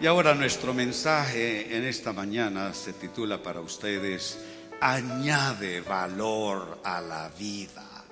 [0.00, 4.38] Y ahora nuestro mensaje en esta mañana se titula para ustedes,
[4.80, 8.04] añade valor a la vida.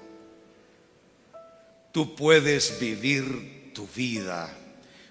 [1.93, 4.53] Tú puedes vivir tu vida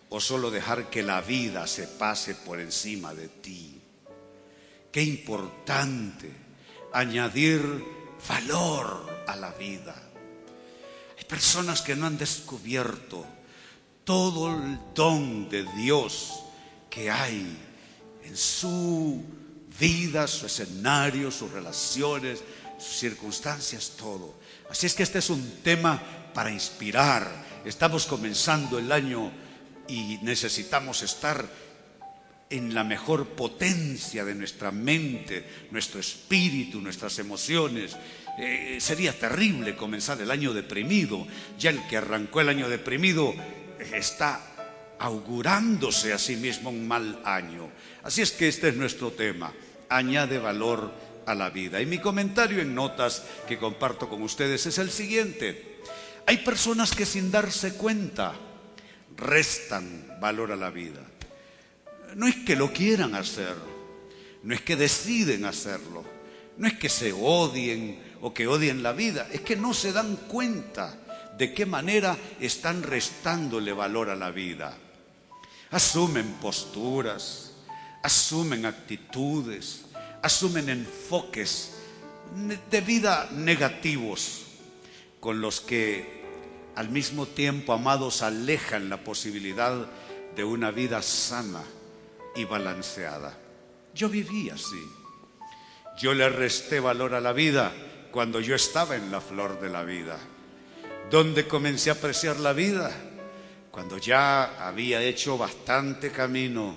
[0.10, 3.80] o solo dejar que la vida se pase por encima de ti.
[4.92, 6.30] Qué importante
[6.92, 7.62] añadir
[8.28, 9.96] valor a la vida.
[11.18, 13.26] Hay personas que no han descubierto
[14.04, 16.45] todo el don de Dios
[16.96, 17.58] que hay
[18.24, 19.22] en su
[19.78, 22.42] vida, su escenario, sus relaciones,
[22.80, 24.40] sus circunstancias, todo.
[24.70, 26.02] Así es que este es un tema
[26.34, 27.30] para inspirar.
[27.66, 29.30] Estamos comenzando el año
[29.90, 31.46] y necesitamos estar
[32.50, 37.98] en la mejor potencia de nuestra mente, nuestro espíritu, nuestras emociones.
[38.40, 41.28] Eh, sería terrible comenzar el año deprimido.
[41.60, 43.34] Ya el que arrancó el año deprimido
[43.92, 44.55] está
[45.00, 47.70] augurándose a sí mismo un mal año.
[48.04, 49.54] Así es que este es nuestro tema,
[49.90, 50.92] añade valor
[51.26, 51.82] a la vida.
[51.82, 55.80] Y mi comentario en notas que comparto con ustedes es el siguiente.
[56.26, 58.34] Hay personas que sin darse cuenta
[59.18, 61.02] restan valor a la vida.
[62.16, 63.56] No es que lo quieran hacer,
[64.44, 66.04] no es que deciden hacerlo,
[66.58, 70.16] no es que se odien o que odien la vida, es que no se dan
[70.16, 70.98] cuenta
[71.38, 74.78] de qué manera están restándole valor a la vida
[75.76, 77.52] asumen posturas,
[78.02, 79.84] asumen actitudes,
[80.22, 81.74] asumen enfoques
[82.72, 84.44] de vida negativos
[85.20, 86.24] con los que
[86.78, 89.86] al mismo tiempo, amados, alejan la posibilidad
[90.34, 91.64] de una vida sana
[92.38, 93.38] y balanceada.
[93.94, 94.82] Yo viví así.
[95.98, 97.74] Yo le resté valor a la vida
[98.12, 100.18] cuando yo estaba en la flor de la vida.
[101.12, 102.94] ¿Dónde comencé a apreciar la vida?
[103.76, 106.74] Cuando ya había hecho bastante camino,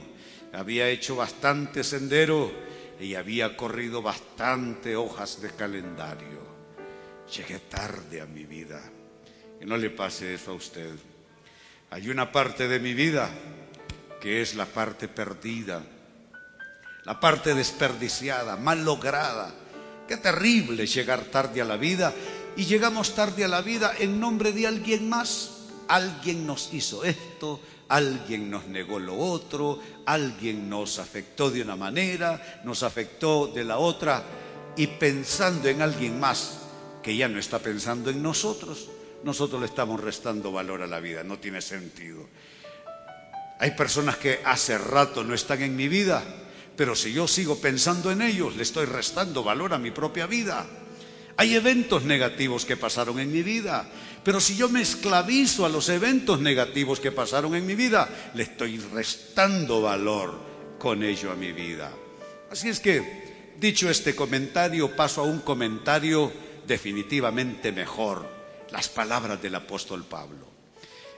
[0.52, 2.50] había hecho bastante sendero
[2.98, 6.40] y había corrido bastante hojas de calendario.
[7.32, 8.82] Llegué tarde a mi vida.
[9.60, 10.92] Que no le pase eso a usted.
[11.90, 13.30] Hay una parte de mi vida
[14.20, 15.84] que es la parte perdida,
[17.04, 19.54] la parte desperdiciada, mal lograda.
[20.08, 22.12] Qué terrible llegar tarde a la vida
[22.56, 25.57] y llegamos tarde a la vida en nombre de alguien más
[25.88, 32.60] alguien nos hizo esto, alguien nos negó lo otro, alguien nos afectó de una manera,
[32.64, 34.22] nos afectó de la otra,
[34.76, 36.60] y pensando en alguien más
[37.02, 38.88] que ya no está pensando en nosotros,
[39.24, 42.26] nosotros le estamos restando valor a la vida, no tiene sentido.
[43.58, 46.22] Hay personas que hace rato no están en mi vida,
[46.76, 50.64] pero si yo sigo pensando en ellos, le estoy restando valor a mi propia vida.
[51.36, 53.88] Hay eventos negativos que pasaron en mi vida,
[54.24, 58.42] pero si yo me esclavizo a los eventos negativos que pasaron en mi vida, le
[58.42, 60.38] estoy restando valor
[60.78, 61.92] con ello a mi vida.
[62.50, 66.32] Así es que, dicho este comentario, paso a un comentario
[66.66, 68.28] definitivamente mejor,
[68.70, 70.46] las palabras del apóstol Pablo.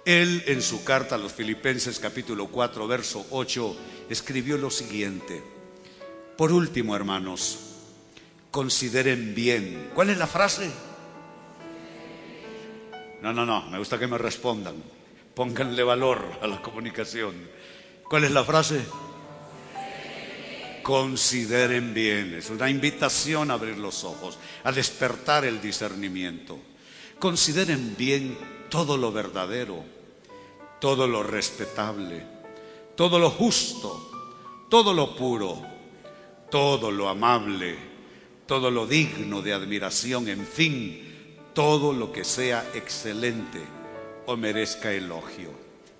[0.04, 3.76] Él en su carta a los Filipenses capítulo 4, verso 8,
[4.08, 5.42] escribió lo siguiente.
[6.36, 7.58] Por último, hermanos,
[8.50, 9.90] consideren bien.
[9.94, 10.70] ¿Cuál es la frase?
[13.22, 14.74] No, no, no, me gusta que me respondan.
[15.34, 17.34] Pónganle valor a la comunicación.
[18.08, 18.84] ¿Cuál es la frase?
[20.82, 22.34] Consideren bien.
[22.34, 26.58] Es una invitación a abrir los ojos, a despertar el discernimiento.
[27.18, 28.36] Consideren bien
[28.70, 29.84] todo lo verdadero,
[30.80, 32.24] todo lo respetable,
[32.96, 35.62] todo lo justo, todo lo puro,
[36.50, 37.90] todo lo amable
[38.50, 41.09] todo lo digno de admiración, en fin,
[41.54, 43.60] todo lo que sea excelente
[44.26, 45.50] o merezca elogio.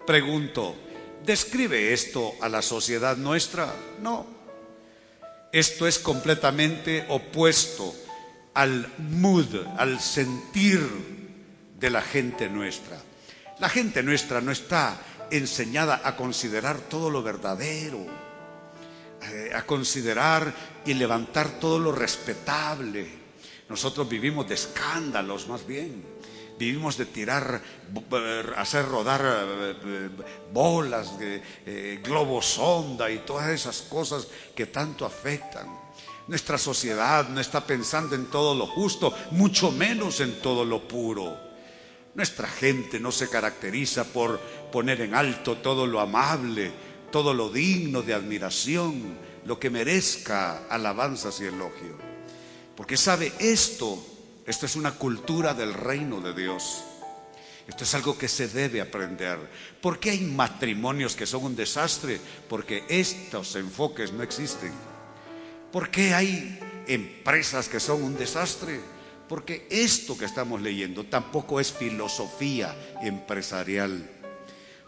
[0.06, 0.75] Pregunto,
[1.25, 3.73] ¿describe esto a la sociedad nuestra?
[4.00, 4.26] No.
[5.52, 7.94] Esto es completamente opuesto
[8.55, 10.81] al mood, al sentir
[11.79, 12.99] de la gente nuestra.
[13.58, 15.00] La gente nuestra no está
[15.31, 18.06] enseñada a considerar todo lo verdadero,
[19.23, 20.52] eh, a considerar
[20.85, 23.20] y levantar todo lo respetable.
[23.71, 26.05] Nosotros vivimos de escándalos más bien,
[26.59, 27.63] vivimos de tirar,
[28.57, 30.11] hacer rodar eh,
[30.53, 34.27] bolas, eh, globos sonda y todas esas cosas
[34.57, 35.69] que tanto afectan.
[36.27, 41.39] Nuestra sociedad no está pensando en todo lo justo, mucho menos en todo lo puro.
[42.17, 44.41] Nuestra gente no se caracteriza por
[44.73, 46.73] poner en alto todo lo amable,
[47.13, 52.10] todo lo digno de admiración, lo que merezca alabanzas y elogio.
[52.81, 54.03] Porque sabe esto,
[54.47, 56.82] esto es una cultura del reino de Dios.
[57.69, 59.38] Esto es algo que se debe aprender.
[59.82, 62.19] ¿Por qué hay matrimonios que son un desastre?
[62.49, 64.73] Porque estos enfoques no existen.
[65.71, 68.81] ¿Por qué hay empresas que son un desastre?
[69.29, 74.11] Porque esto que estamos leyendo tampoco es filosofía empresarial.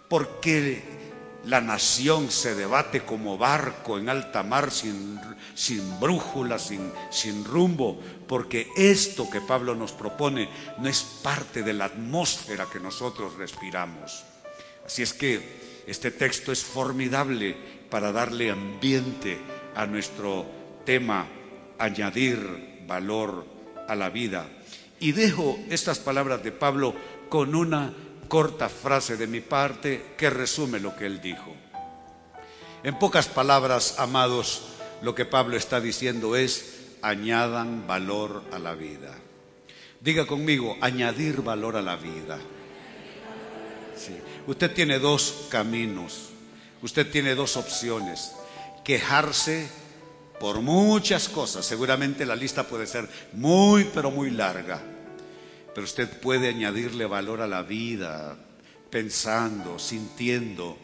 [0.08, 1.01] Porque
[1.44, 5.18] la nación se debate como barco en alta mar sin,
[5.54, 10.48] sin brújula, sin, sin rumbo, porque esto que Pablo nos propone
[10.78, 14.24] no es parte de la atmósfera que nosotros respiramos.
[14.86, 17.56] Así es que este texto es formidable
[17.90, 19.38] para darle ambiente
[19.74, 20.46] a nuestro
[20.84, 21.26] tema
[21.78, 23.46] añadir valor
[23.88, 24.48] a la vida.
[25.00, 26.94] Y dejo estas palabras de Pablo
[27.28, 27.92] con una
[28.32, 31.54] corta frase de mi parte que resume lo que él dijo.
[32.82, 34.62] En pocas palabras, amados,
[35.02, 39.14] lo que Pablo está diciendo es, añadan valor a la vida.
[40.00, 42.38] Diga conmigo, añadir valor a la vida.
[44.46, 46.30] Usted tiene dos caminos,
[46.80, 48.32] usted tiene dos opciones,
[48.82, 49.68] quejarse
[50.40, 51.66] por muchas cosas.
[51.66, 54.91] Seguramente la lista puede ser muy, pero muy larga.
[55.74, 58.36] Pero usted puede añadirle valor a la vida,
[58.90, 60.76] pensando, sintiendo,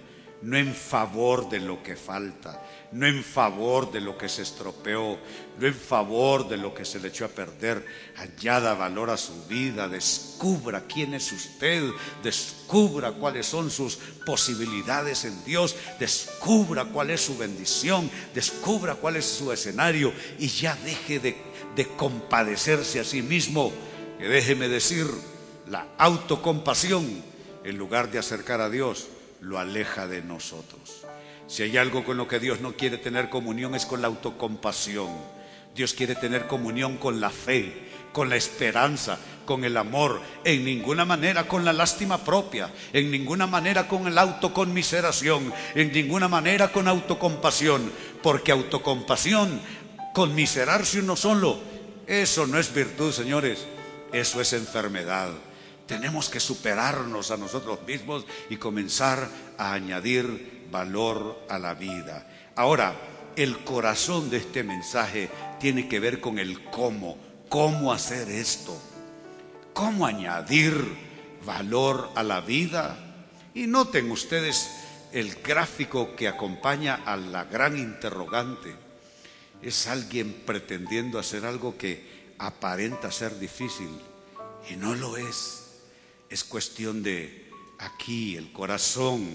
[0.43, 2.63] no en favor de lo que falta,
[2.93, 5.19] no en favor de lo que se estropeó,
[5.59, 7.85] no en favor de lo que se le echó a perder.
[8.17, 11.91] Añada valor a su vida, descubra quién es usted,
[12.23, 19.27] descubra cuáles son sus posibilidades en Dios, descubra cuál es su bendición, descubra cuál es
[19.27, 21.37] su escenario y ya deje de,
[21.75, 23.73] de compadecerse a sí mismo.
[24.19, 25.07] Que déjeme decir,
[25.71, 27.07] la autocompasión,
[27.65, 29.07] en lugar de acercar a Dios,
[29.41, 31.07] lo aleja de nosotros.
[31.47, 35.09] Si hay algo con lo que Dios no quiere tener comunión es con la autocompasión.
[35.75, 41.05] Dios quiere tener comunión con la fe, con la esperanza, con el amor, en ninguna
[41.05, 46.89] manera con la lástima propia, en ninguna manera con la autoconmiseración, en ninguna manera con
[46.89, 47.93] autocompasión,
[48.23, 49.61] porque autocompasión,
[50.13, 51.61] conmiserarse uno solo,
[52.09, 53.67] eso no es virtud, señores,
[54.13, 55.31] eso es enfermedad.
[55.87, 62.29] Tenemos que superarnos a nosotros mismos y comenzar a añadir valor a la vida.
[62.57, 62.95] Ahora,
[63.37, 67.17] el corazón de este mensaje tiene que ver con el cómo,
[67.49, 68.77] cómo hacer esto,
[69.73, 70.75] cómo añadir
[71.47, 72.99] valor a la vida.
[73.55, 74.69] Y noten ustedes
[75.13, 78.75] el gráfico que acompaña a la gran interrogante.
[79.63, 83.91] Es alguien pretendiendo hacer algo que aparenta ser difícil
[84.71, 85.83] y no lo es.
[86.29, 89.29] Es cuestión de aquí el corazón,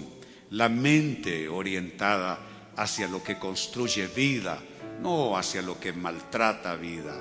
[0.50, 2.38] la mente orientada
[2.76, 4.58] hacia lo que construye vida,
[5.00, 7.14] no hacia lo que maltrata vida.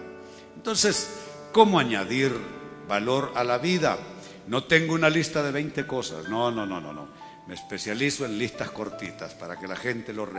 [0.55, 1.09] Entonces,
[1.51, 2.33] ¿cómo añadir
[2.87, 3.97] valor a la vida?
[4.47, 7.07] No tengo una lista de 20 cosas, no, no, no, no, no.
[7.47, 10.29] Me especializo en listas cortitas para que la gente lo,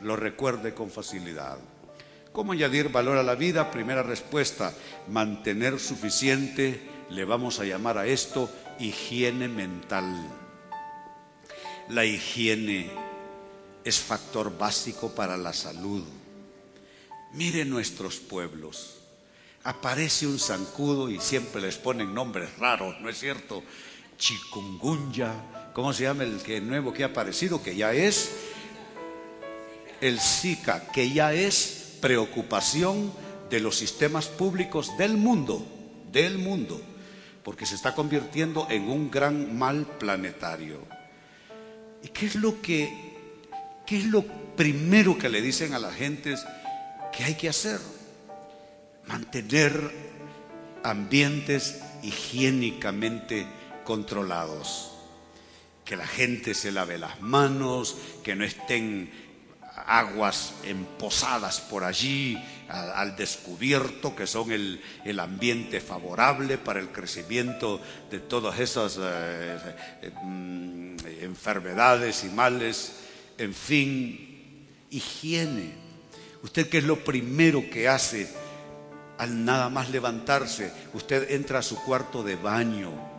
[0.00, 1.58] lo recuerde con facilidad.
[2.34, 3.70] ¿Cómo añadir valor a la vida?
[3.70, 4.74] Primera respuesta,
[5.06, 10.04] mantener suficiente, le vamos a llamar a esto higiene mental.
[11.90, 12.90] La higiene
[13.84, 16.02] es factor básico para la salud.
[17.34, 18.96] Mire nuestros pueblos.
[19.62, 23.62] Aparece un zancudo y siempre les ponen nombres raros, ¿no es cierto?
[24.18, 27.62] Chikungunya, ¿cómo se llama el que nuevo que ha aparecido?
[27.62, 28.32] Que ya es
[30.00, 33.10] el Zika, que ya es preocupación
[33.48, 35.64] de los sistemas públicos del mundo,
[36.12, 36.78] del mundo
[37.44, 40.80] porque se está convirtiendo en un gran mal planetario.
[42.02, 43.12] ¿Y qué es lo que
[43.86, 44.24] qué es lo
[44.56, 46.34] primero que le dicen a la gente
[47.16, 47.78] que hay que hacer?
[49.06, 49.92] Mantener
[50.82, 53.46] ambientes higiénicamente
[53.84, 54.90] controlados.
[55.84, 59.10] Que la gente se lave las manos, que no estén
[59.76, 64.80] aguas emposadas por allí, al, descubierto, que son el,
[65.20, 69.58] ambiente favorable para el crecimiento de todas esas eh,
[70.02, 73.00] eh, mm, enfermedades y males,
[73.38, 75.72] en fin, higiene.
[76.42, 78.28] ¿Usted qué es lo primero que hace
[79.18, 80.72] al nada más levantarse?
[80.92, 83.14] Usted entra a su cuarto de baño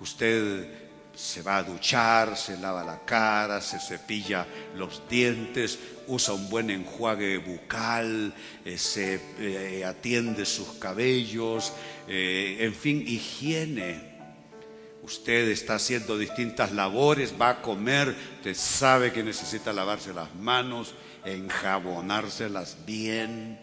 [0.00, 0.87] Usted
[1.18, 4.46] se va a duchar, se lava la cara, se cepilla
[4.76, 8.32] los dientes, usa un buen enjuague bucal,
[8.64, 11.72] eh, se eh, atiende sus cabellos,
[12.06, 14.16] eh, en fin, higiene.
[15.02, 20.94] Usted está haciendo distintas labores, va a comer, usted sabe que necesita lavarse las manos,
[21.24, 23.58] enjabonárselas bien.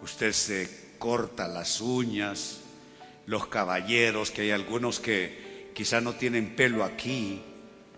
[0.00, 2.60] Usted se corta las uñas,
[3.26, 7.42] los caballeros, que hay algunos que quizá no tienen pelo aquí,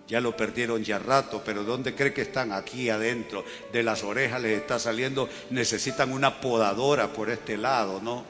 [0.07, 2.53] ya lo perdieron ya rato, pero ¿dónde cree que están?
[2.53, 8.25] Aquí adentro, de las orejas les está saliendo, necesitan una podadora por este lado, ¿no?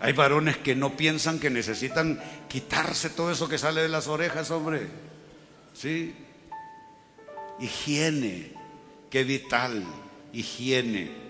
[0.00, 4.50] Hay varones que no piensan que necesitan quitarse todo eso que sale de las orejas,
[4.50, 4.88] hombre.
[5.74, 6.14] ¿Sí?
[7.60, 8.52] Higiene,
[9.10, 9.84] qué vital,
[10.32, 11.29] higiene.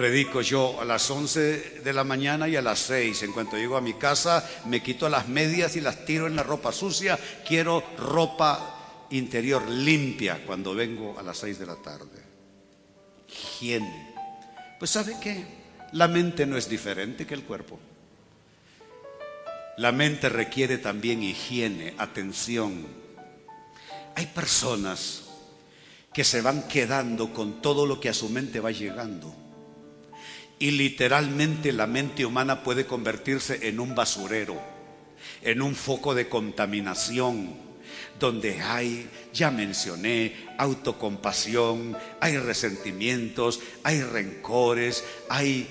[0.00, 3.22] Predico yo a las 11 de la mañana y a las 6.
[3.22, 6.42] En cuanto llego a mi casa, me quito las medias y las tiro en la
[6.42, 7.18] ropa sucia.
[7.46, 12.18] Quiero ropa interior limpia cuando vengo a las 6 de la tarde.
[13.28, 14.14] Higiene.
[14.78, 15.44] Pues ¿sabe qué?
[15.92, 17.78] La mente no es diferente que el cuerpo.
[19.76, 22.86] La mente requiere también higiene, atención.
[24.16, 25.24] Hay personas
[26.14, 29.39] que se van quedando con todo lo que a su mente va llegando
[30.60, 34.60] y literalmente la mente humana puede convertirse en un basurero,
[35.40, 37.54] en un foco de contaminación,
[38.18, 45.66] donde hay, ya mencioné, autocompasión, hay resentimientos, hay rencores, hay,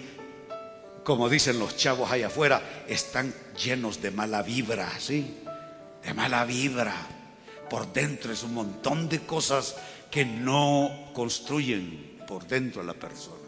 [1.03, 3.31] como dicen los chavos allá afuera, están
[3.63, 5.35] llenos de mala vibra, ¿sí?
[6.03, 6.95] De mala vibra.
[7.69, 9.75] Por dentro es un montón de cosas
[10.09, 13.38] que no construyen por dentro a la persona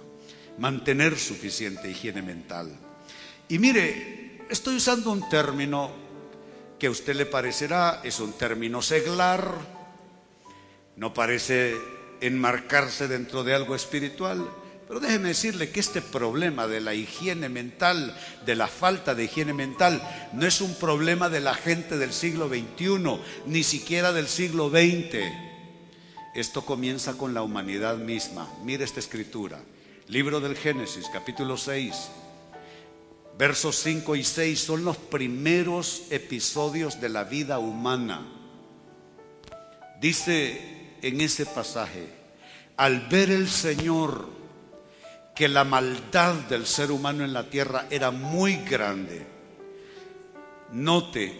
[0.58, 2.72] mantener suficiente higiene mental.
[3.48, 5.92] Y mire, estoy usando un término
[6.80, 9.54] que a usted le parecerá, es un término seglar,
[10.96, 11.76] no parece
[12.22, 14.50] enmarcarse dentro de algo espiritual,
[14.88, 18.14] pero déjeme decirle que este problema de la higiene mental,
[18.46, 20.02] de la falta de higiene mental,
[20.34, 25.20] no es un problema de la gente del siglo XXI, ni siquiera del siglo XX.
[26.36, 28.52] Esto comienza con la humanidad misma.
[28.66, 29.60] Mire esta escritura.
[30.12, 31.96] Libro del Génesis, capítulo 6,
[33.38, 38.28] versos 5 y 6 son los primeros episodios de la vida humana.
[40.02, 42.10] Dice en ese pasaje,
[42.76, 44.28] al ver el Señor
[45.34, 49.26] que la maldad del ser humano en la tierra era muy grande,
[50.74, 51.40] note,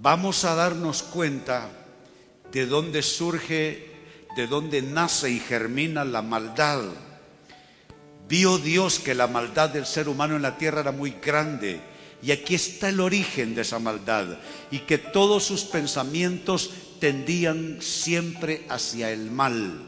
[0.00, 1.70] vamos a darnos cuenta
[2.52, 3.90] de dónde surge,
[4.36, 6.84] de dónde nace y germina la maldad
[8.28, 11.80] Vio Dios que la maldad del ser humano en la tierra era muy grande.
[12.22, 14.38] Y aquí está el origen de esa maldad.
[14.70, 19.82] Y que todos sus pensamientos tendían siempre hacia el mal.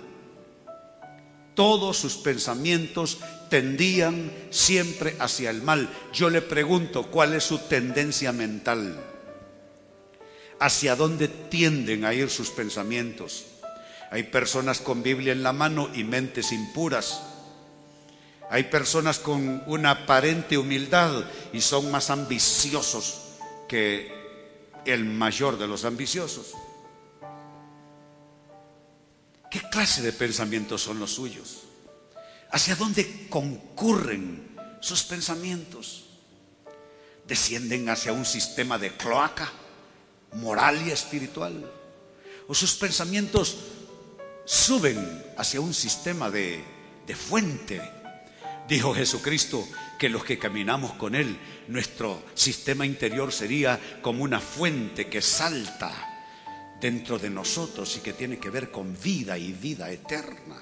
[1.54, 5.88] Todos sus pensamientos tendían siempre hacia el mal.
[6.12, 9.02] Yo le pregunto, ¿cuál es su tendencia mental?
[10.60, 13.46] ¿Hacia dónde tienden a ir sus pensamientos?
[14.10, 17.22] Hay personas con Biblia en la mano y mentes impuras
[18.50, 23.20] hay personas con una aparente humildad y son más ambiciosos
[23.68, 24.14] que
[24.84, 26.52] el mayor de los ambiciosos.
[29.50, 31.62] ¿Qué clase de pensamientos son los suyos?
[32.52, 36.04] ¿Hacia dónde concurren sus pensamientos?
[37.26, 39.50] ¿Descienden hacia un sistema de cloaca
[40.34, 41.68] moral y espiritual?
[42.46, 43.56] ¿O sus pensamientos
[44.44, 46.62] suben hacia un sistema de,
[47.06, 47.95] de fuente
[48.68, 49.66] Dijo Jesucristo
[49.98, 55.92] que los que caminamos con Él, nuestro sistema interior sería como una fuente que salta
[56.80, 60.60] dentro de nosotros y que tiene que ver con vida y vida eterna.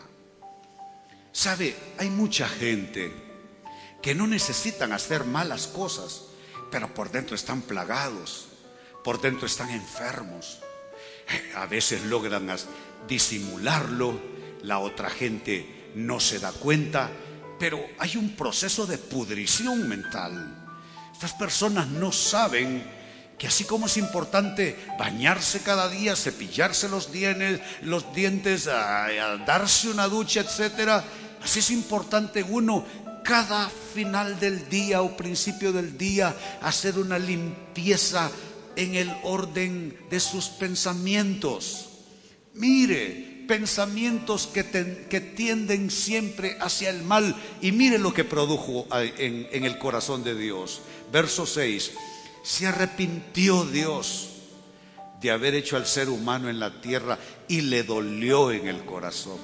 [1.32, 3.12] Sabe, hay mucha gente
[4.02, 6.26] que no necesitan hacer malas cosas,
[6.70, 8.49] pero por dentro están plagados,
[9.02, 10.61] por dentro están enfermos.
[11.56, 12.54] A veces logran
[13.08, 14.20] disimularlo,
[14.62, 17.11] la otra gente no se da cuenta
[17.64, 20.54] pero hay un proceso de pudrición mental.
[21.14, 22.85] Estas personas no saben
[23.38, 30.09] que así como es importante bañarse cada día, cepillarse los dientes, los dientes, darse una
[30.09, 31.02] ducha, etcétera,
[31.42, 32.85] así es importante uno
[33.25, 38.30] cada final del día o principio del día hacer una limpieza
[38.76, 41.88] en el orden de sus pensamientos.
[42.52, 44.62] Mire, pensamientos que,
[45.34, 47.34] tienden siempre hacia el mal.
[47.60, 50.82] Y mire lo que produjo en, en el corazón de Dios.
[51.12, 51.92] Verso 6.
[52.42, 54.30] Se arrepintió Dios
[55.20, 59.38] de haber hecho al ser humano en la tierra y le dolió en el corazón.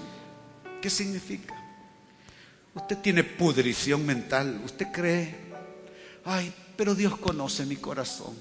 [0.83, 1.55] ¿Qué significa?
[2.75, 5.35] Usted tiene pudrición mental, usted cree,
[6.25, 8.37] ay, pero Dios conoce mi corazón.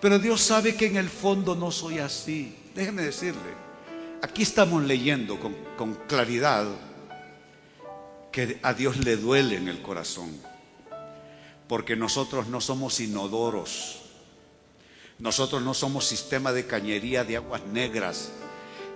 [0.00, 2.54] Pero Dios sabe que en el fondo no soy así.
[2.74, 3.65] Déjeme decirle,
[4.22, 6.66] aquí estamos leyendo con, claridad
[8.32, 10.30] que a Dios le duele en el corazón,
[11.68, 14.02] porque nosotros no somos inodoros
[15.18, 18.30] nosotros no somos sistema de cañería de aguas negras.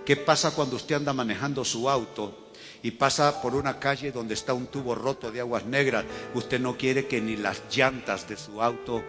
[0.04, 2.50] ¿Qué pasa cuando usted anda manejando su auto
[2.82, 6.04] y pasa por una calle donde está un tubo roto de aguas negras?
[6.34, 9.02] Usted no quiere que ni las llantas de su auto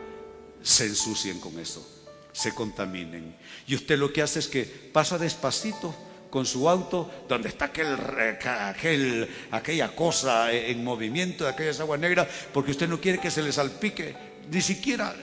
[0.62, 1.86] se ensucien con eso,
[2.32, 3.36] se contaminen.
[3.68, 5.94] Y usted lo que hace es que pasa despacito
[6.30, 12.72] con su auto donde está aquel, aquella cosa en movimiento de aquellas aguas negras, porque
[12.72, 14.16] usted no quiere que se le salpique
[14.50, 15.14] ni siquiera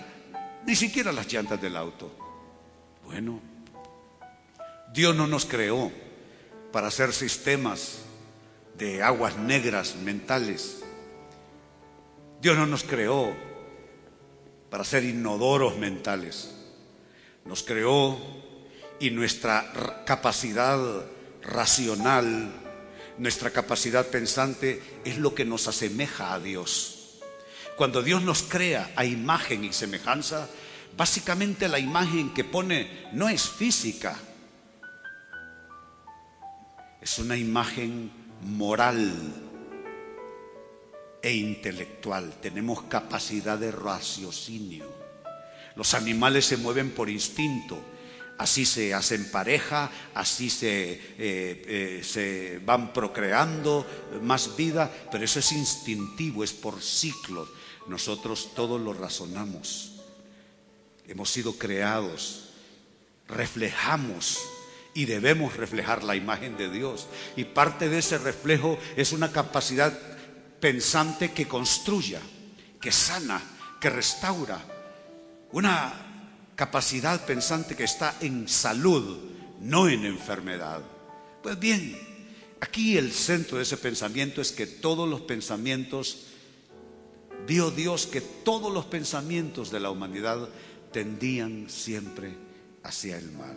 [0.67, 2.11] ni siquiera las llantas del auto.
[3.05, 3.41] Bueno,
[4.93, 5.91] Dios no nos creó
[6.71, 8.01] para hacer sistemas
[8.77, 10.83] de aguas negras mentales.
[12.43, 13.35] Dios no nos creó
[14.69, 16.55] para ser inodoros mentales.
[17.49, 18.19] Nos creó
[19.01, 20.79] y nuestra capacidad
[21.43, 22.53] racional,
[23.17, 27.21] nuestra capacidad pensante es lo que nos asemeja a Dios.
[27.79, 30.47] Cuando Dios nos crea a imagen y semejanza,
[30.95, 34.15] básicamente la imagen que pone no es física,
[37.01, 38.11] es una imagen
[38.43, 39.11] moral
[41.23, 42.35] e intelectual.
[42.43, 44.98] Tenemos capacidad de raciocinio.
[45.79, 47.81] Los animales se mueven por instinto.
[48.37, 53.87] Así se hacen pareja, así se, eh, eh, se van procreando
[54.21, 57.49] más vida, pero eso es instintivo, es por ciclos.
[57.87, 59.93] Nosotros todos lo razonamos.
[61.07, 62.51] Hemos sido creados,
[63.29, 64.41] reflejamos
[64.95, 67.07] y debemos reflejar la imagen de Dios.
[67.37, 69.97] Y parte de ese reflejo es una capacidad
[70.59, 72.21] pensante que construya,
[72.81, 73.41] que sana,
[73.81, 74.78] que restaura.
[75.53, 75.93] Una
[76.57, 79.19] capacidad pensante que está en salud,
[79.61, 80.83] no en enfermedad.
[81.43, 81.97] Pues bien,
[82.61, 86.25] aquí el centro de ese pensamiento es que todos los pensamientos
[87.47, 90.49] vio Dios que todos los pensamientos de la humanidad
[90.93, 92.35] tendían siempre
[92.83, 93.57] hacia el mal.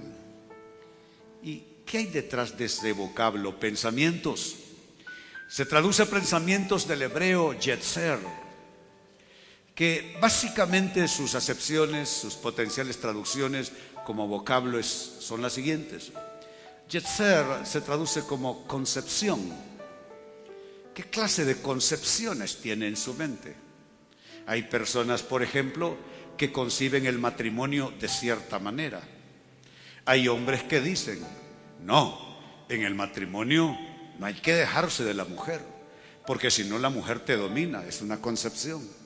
[1.44, 3.60] ¿Y qué hay detrás de ese vocablo?
[3.60, 4.56] Pensamientos.
[5.50, 8.20] Se traduce pensamientos del hebreo yetzer,
[9.76, 13.72] que básicamente sus acepciones, sus potenciales traducciones
[14.06, 16.12] como vocablo son las siguientes.
[16.90, 19.40] Yetzer se traduce como concepción.
[20.94, 23.56] ¿Qué clase de concepciones tiene en su mente?
[24.46, 25.96] Hay personas, por ejemplo,
[26.38, 29.02] que conciben el matrimonio de cierta manera.
[30.06, 31.20] Hay hombres que dicen,
[31.82, 33.78] no, en el matrimonio
[34.20, 35.62] no hay que dejarse de la mujer,
[36.26, 39.01] porque si no la mujer te domina, es una concepción.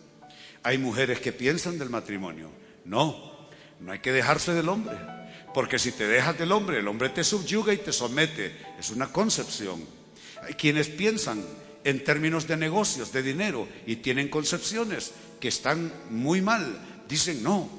[0.65, 2.49] Hay mujeres que piensan del matrimonio,
[2.85, 3.47] no,
[3.79, 4.97] no hay que dejarse del hombre,
[5.53, 9.11] porque si te dejas del hombre, el hombre te subyuga y te somete, es una
[9.11, 9.85] concepción.
[10.41, 11.45] Hay quienes piensan
[11.83, 17.03] en términos de negocios, de dinero, y tienen concepciones que están muy mal.
[17.07, 17.69] Dicen, no,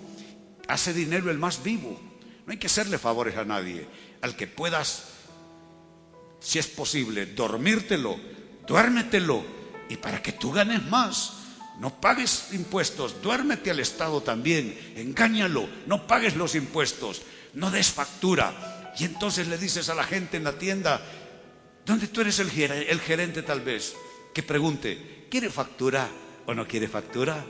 [0.69, 2.01] hace dinero el más vivo.
[2.47, 3.85] No hay que hacerle favores a nadie.
[4.23, 5.09] Al que puedas,
[6.39, 8.17] si es posible, dormírtelo,
[8.65, 9.45] duérmetelo.
[9.89, 11.36] Y para que tú ganes más,
[11.81, 17.23] no pagues impuestos, duérmete al Estado también, engáñalo, no pagues los impuestos,
[17.55, 18.95] no des factura.
[18.99, 21.03] Y entonces le dices a la gente en la tienda,
[21.85, 23.95] ¿dónde tú eres el, el gerente tal vez?
[24.33, 26.09] Que pregunte, ¿quiere factura
[26.47, 27.45] o no quiere factura?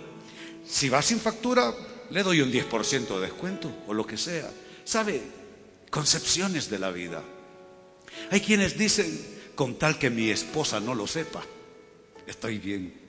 [0.67, 1.73] Si va sin factura,
[2.11, 4.51] le doy un 10% de descuento o lo que sea.
[4.85, 5.23] ¿Sabe?
[5.91, 7.23] Concepciones de la vida.
[8.31, 11.45] Hay quienes dicen, con tal que mi esposa no lo sepa,
[12.27, 13.06] estoy bien.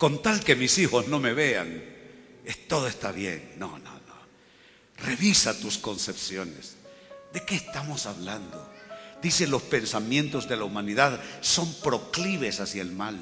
[0.00, 1.84] Con tal que mis hijos no me vean,
[2.68, 3.52] todo está bien.
[3.58, 5.04] No, no, no.
[5.04, 6.76] Revisa tus concepciones.
[7.34, 8.72] ¿De qué estamos hablando?
[9.20, 13.18] Dice, los pensamientos de la humanidad son proclives hacia el mal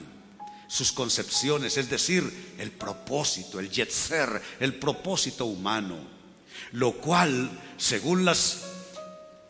[0.69, 5.97] sus concepciones, es decir, el propósito, el yetzer, el propósito humano,
[6.71, 8.61] lo cual, según las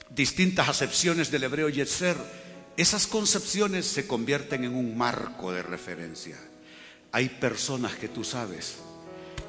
[0.09, 2.17] distintas acepciones del hebreo yetzer,
[2.79, 6.39] esas concepciones se convierten en un marco de referencia.
[7.13, 8.77] Hay personas que tú sabes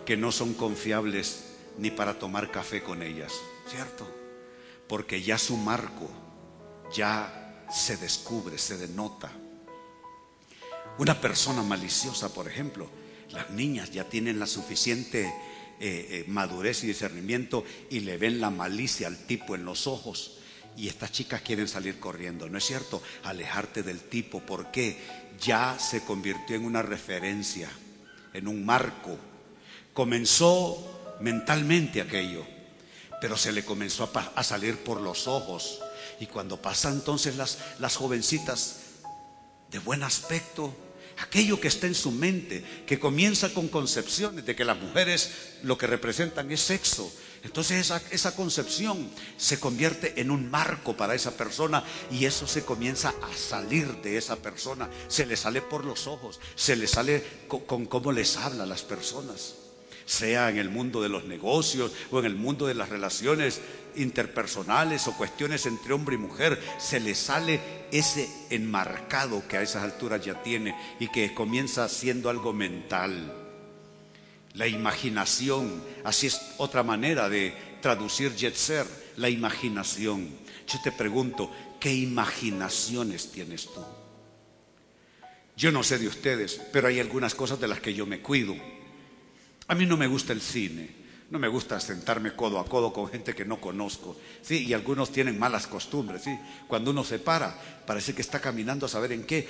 [0.05, 1.45] que no son confiables
[1.77, 3.33] ni para tomar café con ellas,
[3.69, 4.19] ¿cierto?
[4.89, 6.09] porque ya su marco
[6.93, 9.31] ya se descubre, se denota.
[10.97, 12.89] Una persona maliciosa, por ejemplo,
[13.29, 15.31] las niñas ya tienen la suficiente eh,
[15.79, 20.38] eh, madurez y discernimiento y le ven la malicia al tipo en los ojos.
[20.79, 23.03] Y estas chicas quieren salir corriendo, ¿no es cierto?
[23.23, 24.97] Alejarte del tipo, porque
[25.37, 27.69] ya se convirtió en una referencia,
[28.33, 29.17] en un marco.
[29.93, 32.45] Comenzó mentalmente aquello,
[33.19, 35.81] pero se le comenzó a, salir por los ojos.
[36.21, 38.77] Y cuando pasan entonces las, las jovencitas
[39.69, 40.73] de buen aspecto,
[41.17, 45.77] aquello que está en su mente, que comienza con concepciones de que las mujeres lo
[45.77, 47.11] que representan es sexo.
[47.43, 52.65] Entonces esa, esa, concepción se convierte en un marco para esa persona y eso se
[52.65, 57.23] comienza a salir de esa persona, se le sale por los ojos, se le sale
[57.47, 59.55] con, cómo les habla las personas
[60.05, 63.61] sea en el mundo de los negocios o en el mundo de las relaciones
[63.95, 69.83] interpersonales o cuestiones entre hombre y mujer, se le sale ese enmarcado que a esas
[69.83, 73.48] alturas ya tiene y que comienza siendo algo mental.
[74.53, 78.85] La imaginación, así es otra manera de traducir Yetzer,
[79.17, 80.29] la imaginación.
[80.67, 83.83] Yo te pregunto, ¿qué imaginaciones tienes tú?
[85.55, 88.55] Yo no sé de ustedes, pero hay algunas cosas de las que yo me cuido.
[89.67, 90.89] A mí no me gusta el cine,
[91.29, 94.17] no me gusta sentarme codo a codo con gente que no conozco.
[94.41, 96.39] Sí, y algunos tienen malas costumbres, sí.
[96.67, 99.47] Cuando uno se para, parece que está caminando a saber en qué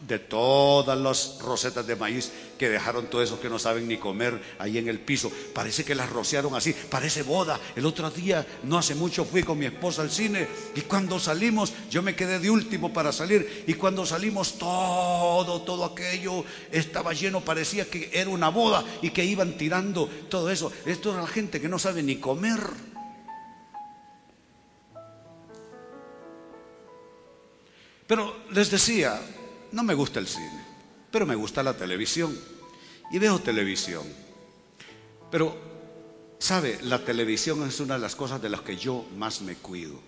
[0.00, 4.40] de todas las rosetas de maíz que dejaron todos esos que no saben ni comer
[4.58, 5.30] ahí en el piso.
[5.52, 7.58] Parece que las rociaron así, parece boda.
[7.74, 11.72] El otro día, no hace mucho, fui con mi esposa al cine y cuando salimos,
[11.90, 17.40] yo me quedé de último para salir y cuando salimos todo, todo aquello estaba lleno,
[17.40, 20.72] parecía que era una boda y que iban tirando todo eso.
[20.86, 22.60] Esto es la gente que no sabe ni comer.
[28.06, 29.20] Pero les decía,
[29.72, 30.64] no me gusta el cine,
[31.10, 32.38] pero me gusta la televisión.
[33.10, 34.04] Y veo televisión.
[35.30, 35.56] Pero,
[36.38, 36.78] ¿sabe?
[36.82, 39.98] La televisión es una de las cosas de las que yo más me cuido.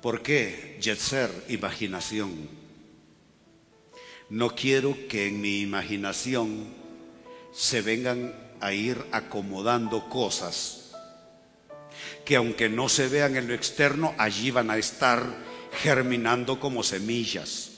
[0.00, 0.78] ¿Por qué?
[0.80, 2.48] Jetser, imaginación.
[4.30, 6.66] No quiero que en mi imaginación
[7.52, 10.82] se vengan a ir acomodando cosas
[12.24, 15.22] que aunque no se vean en lo externo, allí van a estar
[15.72, 17.72] germinando como semillas.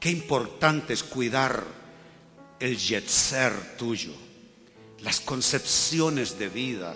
[0.00, 1.64] Qué importante es cuidar
[2.60, 4.12] el yetzer tuyo,
[5.00, 6.94] las concepciones de vida,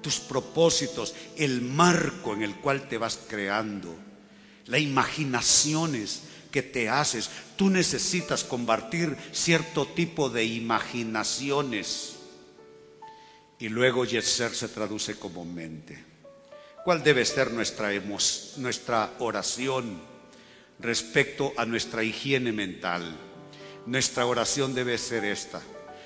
[0.00, 3.94] tus propósitos, el marco en el cual te vas creando,
[4.66, 7.30] las imaginaciones que te haces.
[7.56, 12.16] Tú necesitas compartir cierto tipo de imaginaciones.
[13.58, 16.07] Y luego Yetzer se traduce como mente.
[16.88, 20.00] ¿Cuál debe ser nuestra, oración
[20.80, 23.14] respecto a nuestra higiene mental?
[23.84, 25.60] Nuestra oración debe ser esta.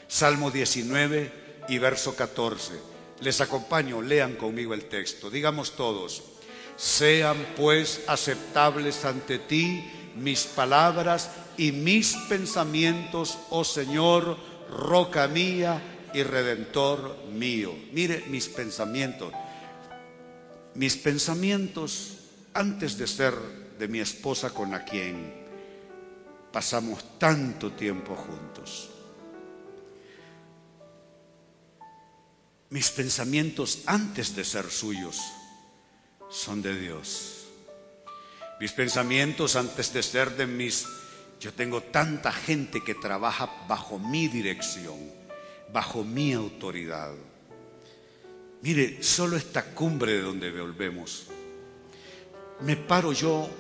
[0.09, 1.31] Salmo 19
[1.68, 2.73] y verso 14.
[3.21, 5.31] Les acompaño, lean conmigo el texto.
[5.31, 6.25] Digamos todos,
[6.77, 14.37] sean pues aceptables ante ti mis palabras y mis pensamientos, oh Señor,
[14.68, 15.81] roca mía
[16.12, 17.73] y redentor mío.
[17.92, 19.33] Mire mis pensamientos
[20.74, 22.18] mis pensamientos
[22.54, 23.35] antes de ser
[23.78, 25.42] de mi esposa con la quien
[26.52, 28.90] pasamos tanto tiempo juntos.
[32.70, 35.20] Mis pensamientos antes de ser suyos
[36.30, 37.46] son de Dios.
[38.61, 40.87] Mis pensamientos antes de ser de mis...
[41.40, 44.98] Yo tengo tanta gente que trabaja bajo mi dirección,
[45.72, 47.12] bajo mi autoridad.
[48.62, 51.27] Mire, solo esta cumbre de donde volvemos,
[52.61, 53.51] me paro yo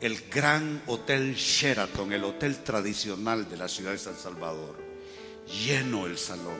[0.00, 4.76] el gran hotel Sheraton, el hotel tradicional de la ciudad de San Salvador,
[5.64, 6.58] lleno el salón,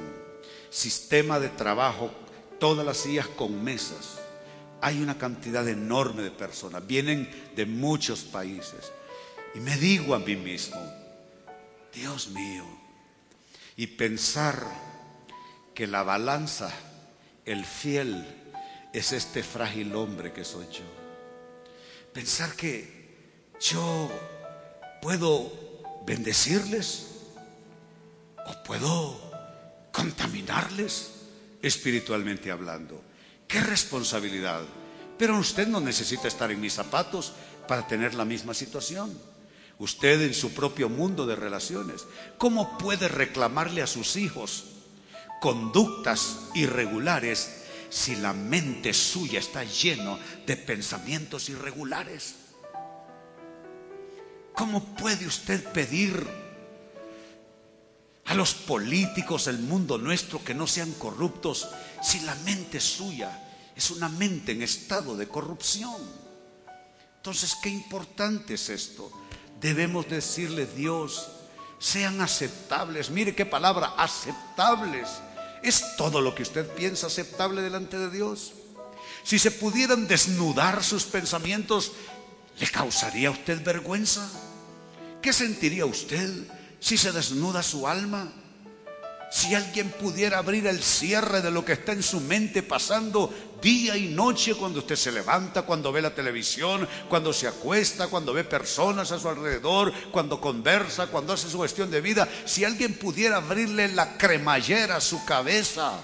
[0.70, 2.12] sistema de trabajo,
[2.60, 4.20] todas las sillas con mesas.
[4.80, 8.92] Hay una cantidad enorme de personas, vienen de muchos países.
[9.52, 10.80] Y me digo a mí mismo,
[11.92, 12.64] Dios mío,
[13.76, 14.64] y pensar
[15.74, 16.72] que la balanza
[17.44, 18.24] el fiel
[18.92, 20.84] es este frágil hombre que soy yo.
[22.12, 24.10] Pensar que yo
[25.02, 25.52] puedo
[26.06, 27.06] bendecirles
[28.46, 29.20] o puedo
[29.92, 31.12] contaminarles
[31.60, 33.02] espiritualmente hablando.
[33.48, 34.62] Qué responsabilidad.
[35.18, 37.32] Pero usted no necesita estar en mis zapatos
[37.68, 39.16] para tener la misma situación.
[39.78, 42.04] Usted en su propio mundo de relaciones,
[42.38, 44.73] ¿cómo puede reclamarle a sus hijos
[45.44, 47.50] conductas irregulares
[47.90, 52.36] si la mente suya está lleno de pensamientos irregulares?
[54.54, 56.26] ¿Cómo puede usted pedir
[58.24, 61.68] a los políticos del mundo nuestro que no sean corruptos
[62.02, 66.00] si la mente suya es una mente en estado de corrupción?
[67.16, 69.12] Entonces, qué importante es esto.
[69.60, 71.28] Debemos decirle, Dios,
[71.78, 73.10] sean aceptables.
[73.10, 75.06] Mire qué palabra, aceptables.
[75.64, 78.52] ¿Es todo lo que usted piensa aceptable delante de Dios?
[79.22, 81.92] Si se pudieran desnudar sus pensamientos,
[82.60, 84.30] ¿le causaría a usted vergüenza?
[85.22, 86.30] ¿Qué sentiría usted
[86.80, 88.30] si se desnuda su alma?
[89.32, 93.32] Si alguien pudiera abrir el cierre de lo que está en su mente pasando
[93.64, 98.34] día y noche cuando usted se levanta, cuando ve la televisión, cuando se acuesta, cuando
[98.34, 102.94] ve personas a su alrededor, cuando conversa, cuando hace su gestión de vida, si alguien
[102.94, 105.94] pudiera abrirle la cremallera a su cabeza,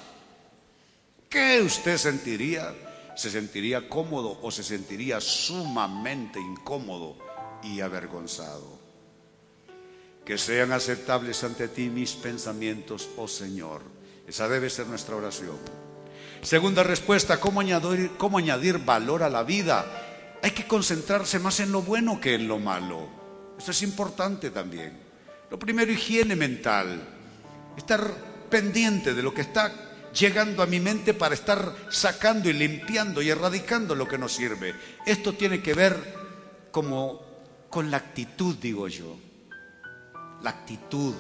[1.29, 2.75] ¿qué usted sentiría?
[3.15, 7.19] ¿Se sentiría cómodo o se sentiría sumamente incómodo
[7.63, 8.81] y avergonzado?
[10.25, 13.83] que sean aceptables ante ti mis pensamientos, oh Señor.
[14.29, 15.59] Esa debe ser nuestra oración.
[16.43, 19.85] Segunda respuesta, ¿cómo añadir, ¿cómo añadir valor a la vida?
[20.43, 23.09] Hay que concentrarse más en lo bueno que en lo malo.
[23.59, 24.99] Esto es importante también.
[25.51, 27.01] Lo primero, higiene mental.
[27.77, 28.03] Estar
[28.49, 29.73] pendiente de lo que está
[30.13, 34.75] llegando a mi mente para estar sacando y limpiando y erradicando lo que no sirve.
[35.07, 36.15] Esto tiene que ver
[36.71, 37.21] como
[37.69, 39.17] con la actitud, digo yo
[40.43, 41.15] la actitud.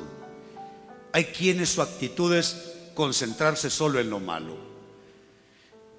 [1.12, 4.69] Hay quienes su actitud es concentrarse solo en lo malo.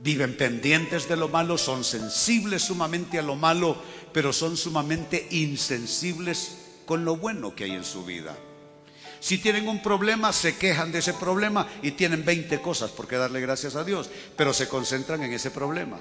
[0.02, 3.78] Viven pendientes de lo malo, son sensibles sumamente a lo malo,
[4.12, 8.36] pero son sumamente insensibles con lo bueno que hay en su vida.
[9.20, 13.18] Si tienen un problema, se quejan de ese problema y tienen 20 cosas por qué
[13.18, 16.00] darle gracias a Dios, pero se concentran en ese problema.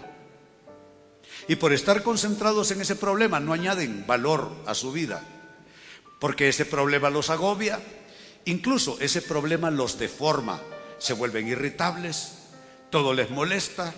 [1.47, 5.23] Y por estar concentrados en ese problema no añaden valor a su vida
[6.21, 7.81] porque ese problema los agobia,
[8.45, 10.61] incluso ese problema los deforma,
[10.99, 12.35] se vuelven irritables,
[12.91, 13.95] todo les molesta,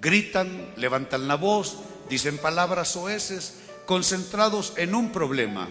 [0.00, 1.78] gritan, levantan la voz,
[2.08, 5.68] dicen palabras oeces, concentrados en un problema,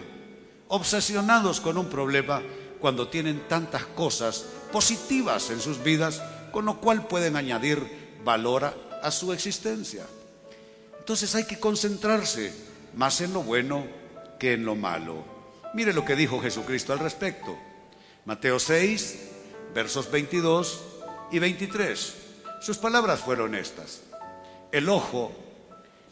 [0.68, 2.42] obsesionados con un problema
[2.80, 8.74] cuando tienen tantas cosas positivas en sus vidas, con lo cual pueden añadir valor a,
[9.02, 10.04] a su existencia.
[10.98, 12.52] Entonces hay que concentrarse
[12.94, 13.86] más en lo bueno
[14.38, 15.24] que en lo malo.
[15.74, 17.56] Mire lo que dijo Jesucristo al respecto.
[18.24, 19.18] Mateo 6,
[19.74, 20.80] versos 22
[21.32, 22.19] y 23.
[22.60, 24.02] Sus palabras fueron estas.
[24.70, 25.32] El ojo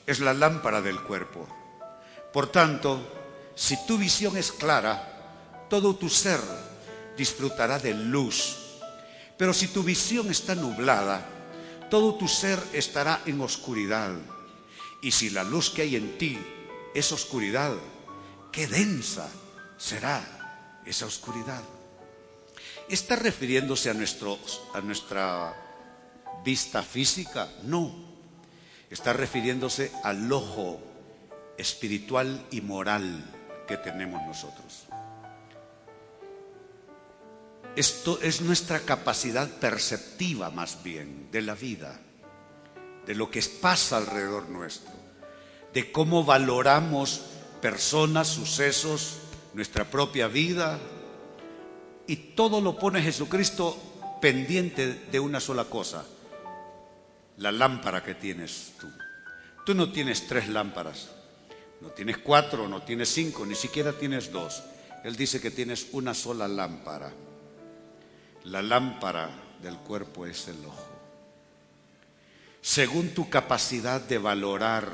[0.06, 1.46] es la lámpara del cuerpo.
[2.32, 3.00] Por tanto,
[3.54, 6.40] si tu visión es clara, todo tu ser
[7.18, 8.56] disfrutará de luz.
[9.36, 11.26] Pero si tu visión está nublada,
[11.90, 14.12] todo tu ser estará en oscuridad.
[15.02, 16.38] Y si la luz que hay en ti
[16.94, 17.74] es oscuridad,
[18.50, 19.28] qué densa
[19.76, 21.62] será esa oscuridad.
[22.88, 25.67] ¿Está refiriéndose a, a nuestra
[26.44, 27.48] vista física?
[27.64, 27.94] No.
[28.90, 30.80] Está refiriéndose al ojo
[31.56, 33.24] espiritual y moral
[33.66, 34.86] que tenemos nosotros.
[37.76, 42.00] Esto es nuestra capacidad perceptiva más bien de la vida,
[43.06, 44.92] de lo que pasa alrededor nuestro,
[45.72, 47.20] de cómo valoramos
[47.60, 49.18] personas, sucesos,
[49.54, 50.78] nuestra propia vida,
[52.06, 53.76] y todo lo pone Jesucristo
[54.20, 56.04] pendiente de una sola cosa,
[57.38, 58.90] la lámpara que tienes tú.
[59.64, 61.10] Tú no tienes tres lámparas,
[61.80, 64.62] no tienes cuatro, no tienes cinco, ni siquiera tienes dos.
[65.04, 67.12] Él dice que tienes una sola lámpara.
[68.44, 69.30] La lámpara
[69.62, 70.88] del cuerpo es el ojo.
[72.60, 74.90] Según tu capacidad de valorar,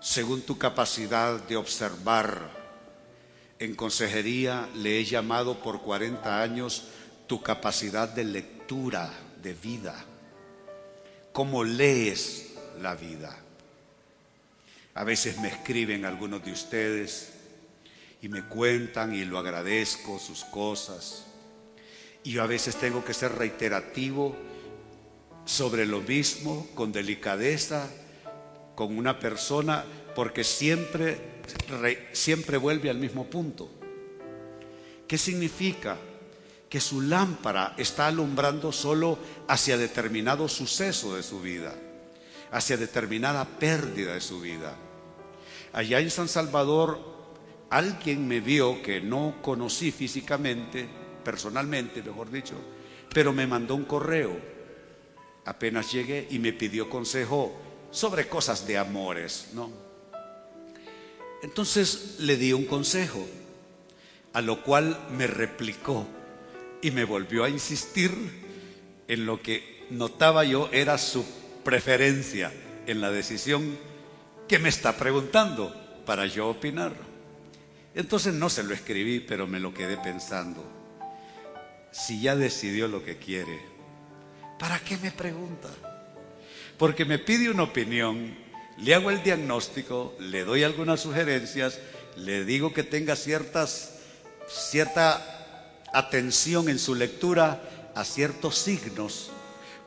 [0.00, 2.50] según tu capacidad de observar,
[3.58, 6.84] en consejería le he llamado por 40 años
[7.26, 9.10] tu capacidad de lectura
[9.42, 10.04] de vida.
[11.36, 13.38] ¿Cómo lees la vida?
[14.94, 17.30] A veces me escriben algunos de ustedes
[18.22, 21.26] y me cuentan y lo agradezco sus cosas.
[22.24, 24.34] Y yo a veces tengo que ser reiterativo
[25.44, 27.86] sobre lo mismo, con delicadeza,
[28.74, 31.20] con una persona, porque siempre
[32.12, 33.68] siempre vuelve al mismo punto.
[35.06, 35.98] ¿Qué significa?
[36.76, 41.72] Que su lámpara está alumbrando solo hacia determinado suceso de su vida,
[42.50, 44.76] hacia determinada pérdida de su vida.
[45.72, 47.00] Allá en San Salvador,
[47.70, 50.86] alguien me vio que no conocí físicamente,
[51.24, 52.56] personalmente, mejor dicho,
[53.08, 54.38] pero me mandó un correo
[55.46, 57.56] apenas llegué y me pidió consejo
[57.90, 59.70] sobre cosas de amores, ¿no?
[61.42, 63.26] Entonces le di un consejo,
[64.34, 66.06] a lo cual me replicó
[66.86, 68.12] y me volvió a insistir
[69.08, 71.26] en lo que notaba yo era su
[71.64, 72.52] preferencia
[72.86, 73.76] en la decisión
[74.46, 75.74] que me está preguntando
[76.06, 76.92] para yo opinar.
[77.96, 80.64] Entonces no se lo escribí, pero me lo quedé pensando.
[81.90, 83.58] Si ya decidió lo que quiere,
[84.56, 85.70] ¿para qué me pregunta?
[86.78, 88.38] Porque me pide una opinión,
[88.78, 91.80] le hago el diagnóstico, le doy algunas sugerencias,
[92.14, 93.98] le digo que tenga ciertas,
[94.46, 95.35] cierta
[95.98, 99.30] atención en su lectura a ciertos signos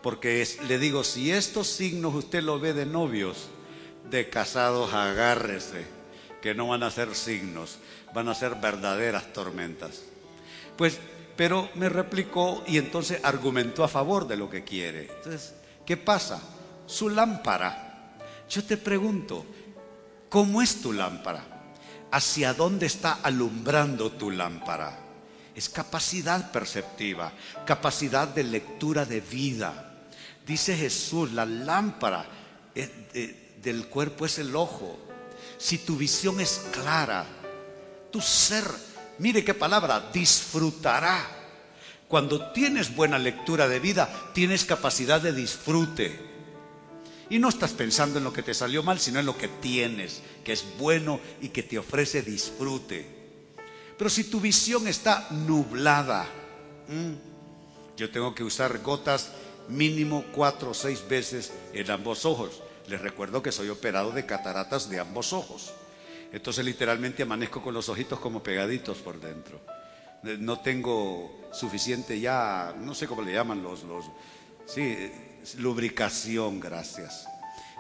[0.02, 3.50] porque le digo, si estos signos usted lo ve de novios,
[4.10, 5.86] de casados, agárrese,
[6.42, 7.80] que no van a ser signos,
[8.14, 10.04] van a ser verdaderas tormentas.
[10.78, 11.00] Pues,
[11.36, 15.10] pero me replicó y entonces argumentó a favor de lo que quiere.
[15.18, 15.54] Entonces,
[15.86, 16.42] ¿qué pasa?
[16.86, 18.16] Su lámpara.
[18.50, 19.46] Yo te pregunto,
[20.30, 21.44] ¿cómo es tu lámpara?
[22.12, 25.09] ¿Hacia dónde está alumbrando tu lámpara?
[25.60, 27.34] Es capacidad perceptiva,
[27.66, 29.90] capacidad de lectura de vida
[30.50, 32.26] Dice Jesús, la lámpara
[33.62, 34.98] del cuerpo es el ojo.
[35.60, 37.24] Si tu visión es clara,
[38.12, 38.66] tu ser,
[39.20, 41.24] mire qué palabra, disfrutará.
[42.08, 46.20] Cuando tienes buena lectura de vida, tienes capacidad de disfrute.
[47.30, 50.24] Y no estás pensando en lo que te salió mal, sino en lo que tienes,
[50.44, 53.19] que es bueno y que te ofrece disfrute.
[54.00, 56.26] Pero si tu visión está nublada,
[57.98, 59.34] yo tengo que usar gotas
[59.68, 62.64] mínimo cuatro o seis veces en ambos ojos.
[62.88, 65.74] Les recuerdo que soy operado de cataratas de ambos ojos.
[66.32, 69.60] Entonces literalmente amanezco con los ojitos como pegaditos por dentro.
[70.24, 74.06] Eh, no tengo suficiente ya, no sé cómo le llaman los, los
[74.66, 75.12] sí,
[75.58, 77.28] lubricación, gracias.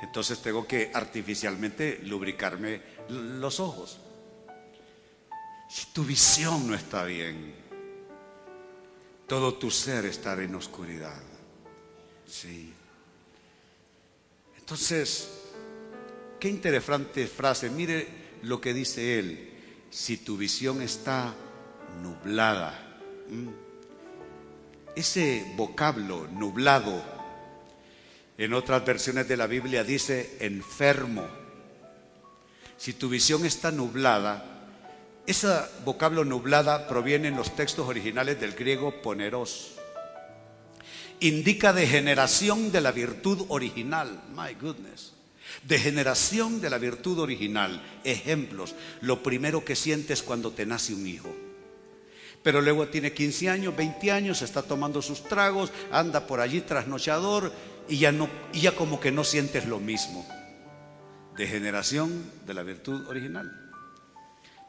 [0.01, 3.99] Entonces tengo que artificialmente lubricarme los ojos.
[5.69, 7.53] Si tu visión no está bien,
[9.27, 11.21] todo tu ser estará en oscuridad.
[12.27, 12.73] Sí.
[14.58, 15.29] Entonces,
[16.39, 17.69] qué interesante frase.
[17.69, 18.08] Mire
[18.41, 19.53] lo que dice él.
[19.91, 21.36] Si tu visión está
[22.01, 22.97] nublada.
[24.95, 27.03] Ese vocablo nublado,
[28.39, 31.27] en otras versiones de la Biblia dice enfermo.
[32.75, 34.49] Si tu visión está nublada,
[35.32, 35.48] ese
[35.86, 39.80] vocablo nublada proviene en los textos originales del griego poneros
[41.20, 44.22] indica degeneración de la virtud original.
[44.36, 45.13] My goodness.
[45.63, 47.82] Degeneración de la virtud original.
[48.04, 48.76] Ejemplos.
[49.02, 51.36] Lo primero que sientes cuando te nace un hijo.
[52.44, 57.52] Pero luego tiene 15 años, 20 años, está tomando sus tragos, anda por allí trasnochador
[57.89, 60.26] y ya, no, y ya como que no sientes lo mismo.
[61.36, 63.68] Degeneración de la virtud original.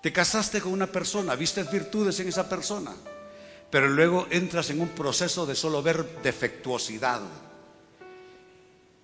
[0.02, 2.92] Te casaste con una persona, viste virtudes en esa persona
[3.70, 7.22] pero luego entras en un proceso de solo ver defectuosidad.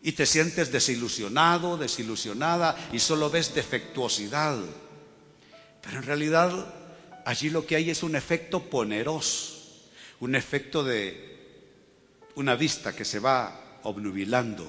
[0.02, 4.58] Y te sientes desilusionado, desilusionada y solo ves defectuosidad.
[5.82, 6.74] Pero en realidad
[7.24, 9.54] allí lo que hay es un efecto poneroso,
[10.20, 11.36] un efecto de
[12.34, 14.68] una vista que se va obnubilando,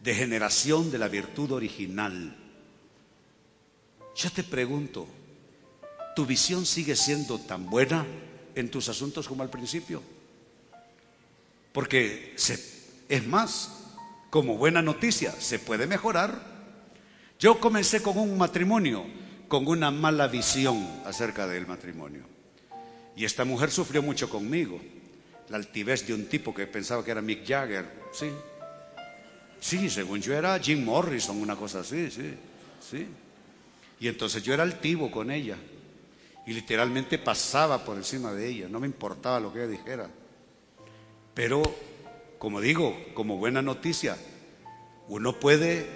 [0.00, 2.36] degeneración de la virtud original.
[4.14, 5.06] Yo te pregunto,
[6.14, 8.06] ¿Tu visión sigue siendo tan buena
[8.54, 10.02] en tus asuntos como al principio?
[11.72, 12.34] Porque
[13.08, 13.86] es más,
[14.28, 16.52] como buena noticia, se puede mejorar.
[17.38, 19.04] Yo comencé con un matrimonio,
[19.48, 22.24] con una mala visión acerca del matrimonio.
[23.16, 24.80] Y esta mujer sufrió mucho conmigo.
[25.48, 28.30] La altivez de un tipo que pensaba que era Mick Jagger, sí.
[29.60, 32.34] Sí, según yo era Jim Morrison, una cosa así, sí,
[32.90, 33.06] sí.
[34.02, 35.56] Y entonces yo era altivo con ella
[36.44, 40.10] y literalmente pasaba por encima de ella, no me importaba lo que ella dijera.
[41.34, 41.62] Pero,
[42.36, 44.16] como digo, como buena noticia,
[45.06, 45.86] uno puede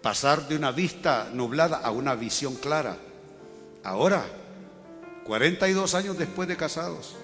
[0.00, 2.96] pasar de una vista nublada a una visión clara.
[3.84, 4.24] Ahora,
[5.26, 7.16] 42 años después de casados,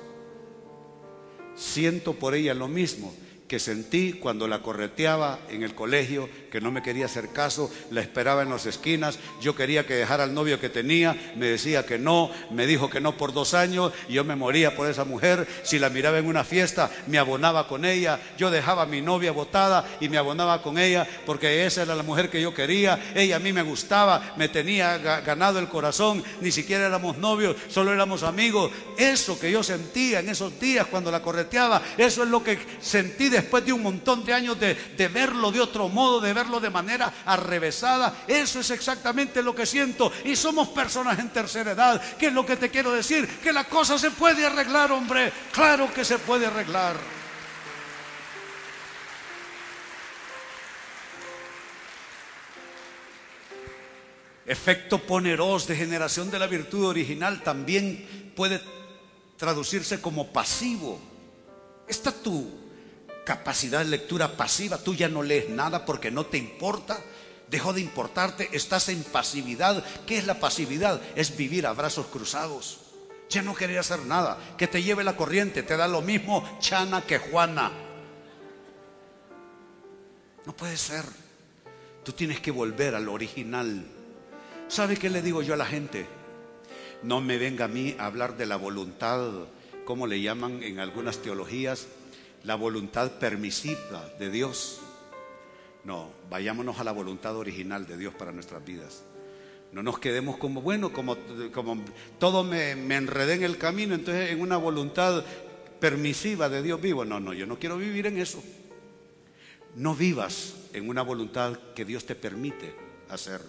[1.56, 3.14] siento por ella lo mismo
[3.52, 8.00] que sentí cuando la correteaba en el colegio, que no me quería hacer caso, la
[8.00, 11.98] esperaba en las esquinas, yo quería que dejara al novio que tenía, me decía que
[11.98, 15.46] no, me dijo que no por dos años, y yo me moría por esa mujer,
[15.64, 19.32] si la miraba en una fiesta, me abonaba con ella, yo dejaba a mi novia
[19.32, 23.36] botada y me abonaba con ella, porque esa era la mujer que yo quería, ella
[23.36, 28.22] a mí me gustaba, me tenía ganado el corazón, ni siquiera éramos novios, solo éramos
[28.22, 32.58] amigos, eso que yo sentía en esos días cuando la correteaba, eso es lo que
[32.80, 36.60] sentí de después de un montón de años de, verlo de otro modo, de verlo
[36.60, 38.24] de manera arrevesada.
[38.28, 40.12] Eso es exactamente lo que siento.
[40.24, 42.00] Y somos personas en tercera edad.
[42.16, 43.26] ¿Qué es lo que te quiero decir?
[43.40, 45.32] Que la cosa se puede arreglar, hombre.
[45.52, 46.96] Claro que se puede arreglar.
[54.46, 58.60] Efecto poneros de generación de la virtud original también puede
[59.36, 61.00] traducirse como pasivo.
[61.88, 62.61] Esta tu
[63.24, 66.98] capacidad de lectura pasiva, tú ya no lees nada porque no te importa,
[67.48, 69.84] dejó de importarte, estás en pasividad.
[70.06, 71.00] ¿Qué es la pasividad?
[71.14, 72.80] Es vivir a brazos cruzados.
[73.28, 77.02] Ya no quería hacer nada, que te lleve la corriente, te da lo mismo Chana
[77.02, 77.72] que Juana.
[80.44, 81.04] No puede ser.
[82.04, 83.86] Tú tienes que volver al original.
[84.68, 86.06] ¿Sabe qué le digo yo a la gente?
[87.02, 89.30] No me venga a mí a hablar de la voluntad,
[89.84, 91.86] como le llaman en algunas teologías,
[92.44, 94.80] la voluntad permisiva de Dios.
[95.84, 99.02] No, vayámonos a la voluntad original de Dios para nuestras vidas.
[99.72, 101.16] No nos quedemos como, bueno, como,
[101.52, 101.82] como
[102.18, 105.24] todo me, me enredé en el camino, entonces en una voluntad
[105.80, 107.04] permisiva de Dios vivo.
[107.04, 108.42] No, no, yo no quiero vivir en eso.
[109.74, 112.74] No vivas en una voluntad que Dios te permite
[113.08, 113.40] hacer.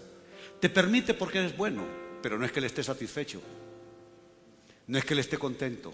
[0.59, 1.83] Te permite porque eres bueno,
[2.21, 3.41] pero no es que le esté satisfecho.
[4.87, 5.93] No es que le esté contento.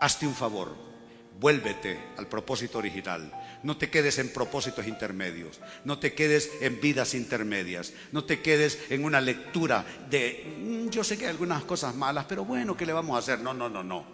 [0.00, 0.91] Hazte un favor.
[1.40, 3.32] Vuélvete al propósito original.
[3.62, 5.60] No te quedes en propósitos intermedios.
[5.84, 7.92] No te quedes en vidas intermedias.
[8.12, 12.26] No te quedes en una lectura de, mm, yo sé que hay algunas cosas malas,
[12.28, 13.40] pero bueno, ¿qué le vamos a hacer?
[13.40, 14.04] No, no, no, no.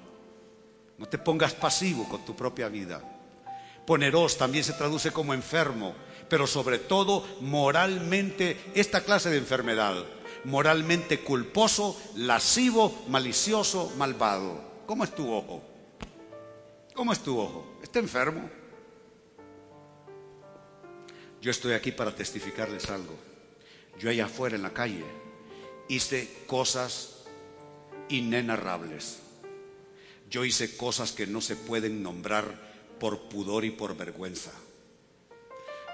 [0.96, 3.02] No te pongas pasivo con tu propia vida.
[3.86, 5.94] Poneros también se traduce como enfermo
[6.28, 10.04] pero sobre todo moralmente esta clase de enfermedad,
[10.44, 14.60] moralmente culposo, lascivo, malicioso, malvado.
[14.86, 15.62] ¿Cómo es tu ojo?
[16.98, 17.64] ¿Cómo es tu ojo?
[17.80, 18.50] ¿Está enfermo?
[21.40, 23.14] Yo estoy aquí para testificarles algo.
[24.00, 25.04] Yo allá afuera en la calle
[25.86, 27.22] hice cosas
[28.08, 29.20] inenarrables.
[30.28, 34.50] Yo hice cosas que no se pueden nombrar por pudor y por vergüenza.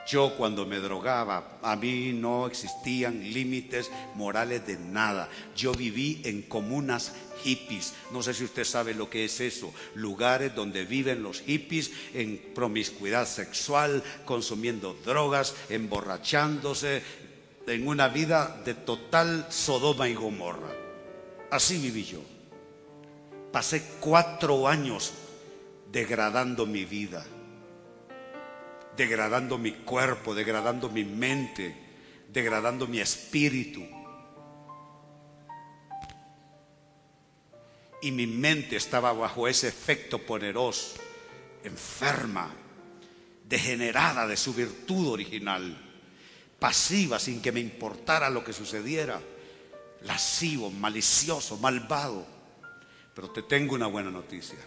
[0.06, 5.28] Yo cuando me drogaba, a mí no existían límites morales de nada.
[5.54, 7.12] Yo viví en comunas
[7.44, 7.94] hippies.
[8.10, 9.72] No sé si usted sabe lo que es eso.
[9.94, 17.02] Lugares donde viven los hippies en promiscuidad sexual, consumiendo drogas, emborrachándose,
[17.66, 20.74] en una vida de total Sodoma y Gomorra.
[21.50, 22.20] Así viví yo.
[23.52, 25.12] Pasé cuatro años
[25.92, 27.24] degradando mi vida
[28.96, 31.74] degradando mi cuerpo, degradando mi mente,
[32.28, 33.82] degradando mi espíritu.
[38.04, 40.96] Y mi mente estaba bajo ese efecto poderoso,
[41.64, 42.54] enferma,
[43.48, 45.74] degenerada de su virtud original,
[46.58, 49.22] pasiva sin que me importara lo que sucediera,
[50.02, 52.26] lascivo, malicioso, malvado.
[53.14, 54.58] Pero te tengo una buena noticia.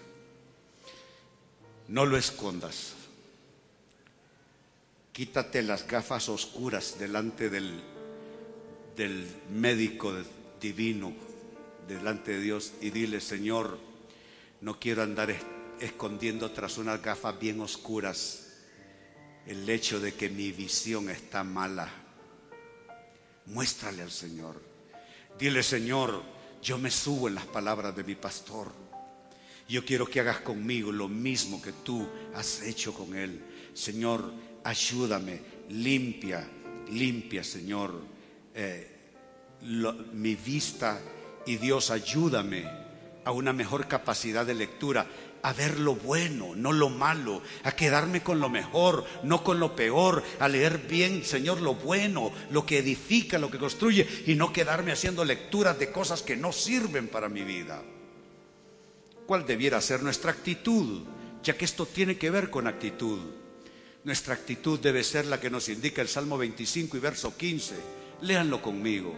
[1.90, 2.96] No lo escondas.
[5.14, 7.84] Quítate las gafas oscuras delante del,
[8.96, 10.12] del médico
[10.60, 11.27] divino,
[11.88, 13.80] delante de Dios, y dile, Señor,
[14.62, 15.36] no quiero andar
[15.80, 18.48] escondiendo tras unas gafas bien oscuras
[19.46, 21.90] el hecho de que mi visión está mala.
[23.46, 24.62] Muéstrale al Señor.
[25.40, 26.22] Dile, Señor,
[26.62, 28.72] yo me subo en las palabras de mi pastor.
[29.70, 33.42] Yo quiero que hagas conmigo lo mismo que tú has hecho con él.
[33.74, 34.34] Señor,
[34.64, 36.50] ayúdame, limpia,
[36.90, 38.02] limpia, Señor,
[38.54, 38.96] eh,
[40.14, 41.00] mi vista
[41.48, 42.70] y Dios, ayúdame
[43.24, 45.08] a una mejor capacidad de lectura,
[45.42, 49.76] a ver lo bueno, no lo malo, a quedarme con lo mejor, no con lo
[49.76, 54.54] peor, a leer bien, Señor, lo bueno, lo que edifica, lo que construye, y no
[54.54, 57.82] quedarme haciendo lecturas de cosas que no sirven para mi vida.
[59.26, 61.04] ¿Cuál debiera ser nuestra actitud?
[61.44, 63.20] Ya que esto tiene que ver con actitud.
[64.04, 67.76] Nuestra actitud debe ser la que nos indica el Salmo 25 y verso 15.
[68.22, 69.14] Léanlo conmigo.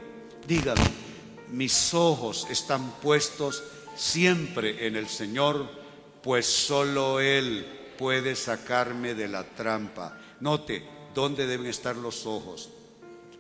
[0.48, 1.09] Díganlo.
[1.50, 3.64] Mis ojos están puestos
[3.96, 5.68] siempre en el Señor,
[6.22, 7.66] pues solo Él
[7.98, 10.18] puede sacarme de la trampa.
[10.40, 10.84] Note
[11.14, 12.70] dónde deben estar los ojos.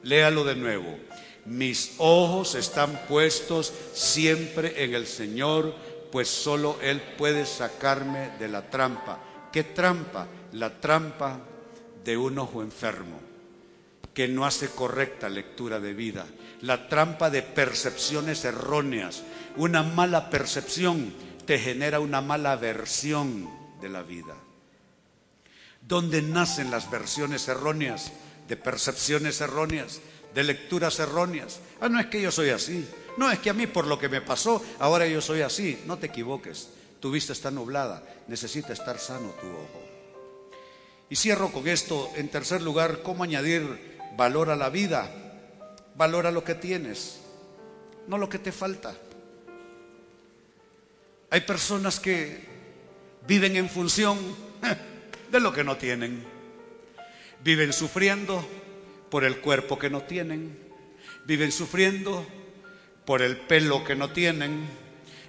[0.03, 0.97] Léalo de nuevo.
[1.45, 5.73] Mis ojos están puestos siempre en el Señor,
[6.11, 9.23] pues solo Él puede sacarme de la trampa.
[9.51, 10.27] ¿Qué trampa?
[10.53, 11.39] la trampa
[12.03, 13.28] de un ojo enfermo
[14.19, 16.25] que no hace correcta lectura de vida,
[16.59, 19.23] la trampa de percepciones erróneas.
[19.55, 21.13] Una mala percepción
[21.45, 23.49] te genera una mala versión
[23.79, 24.35] de la vida.
[25.87, 28.11] donde nacen las versiones erróneas,
[28.49, 30.01] de percepciones erróneas,
[30.35, 31.61] de lecturas erróneas.
[31.79, 32.85] Ah, no es que yo soy así.
[33.15, 35.81] No es que a mí por lo que me pasó, ahora yo soy así.
[35.85, 36.67] No te equivoques.
[36.99, 38.03] Tu vista está nublada.
[38.27, 39.81] Necesita estar sano tu ojo.
[41.09, 42.11] Y cierro con esto.
[42.17, 45.09] En tercer lugar, ¿cómo añadir valor a la vida?
[45.95, 47.19] Valora lo que tienes,
[48.07, 48.95] no lo que te falta.
[51.31, 52.43] Hay personas que
[53.27, 54.17] viven en función
[55.31, 56.23] de lo que no tienen.
[57.43, 58.45] Viven sufriendo
[59.09, 60.57] por el cuerpo que no tienen.
[61.25, 62.25] Viven sufriendo
[63.05, 64.67] por el pelo que no tienen.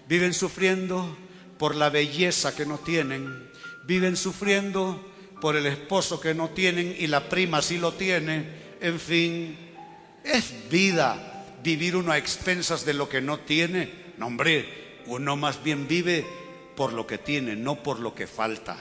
[0.08, 1.16] Viven sufriendo
[1.58, 3.50] por la belleza que no tienen.
[3.84, 8.59] Viven sufriendo por el esposo que no tienen y la prima sí lo tiene.
[8.80, 9.56] En fin,
[10.24, 13.90] es vida vivir uno a expensas de lo que no tiene.
[14.16, 16.24] No, hombre, uno más bien vive
[16.76, 18.76] por lo que tiene, no por lo que falta.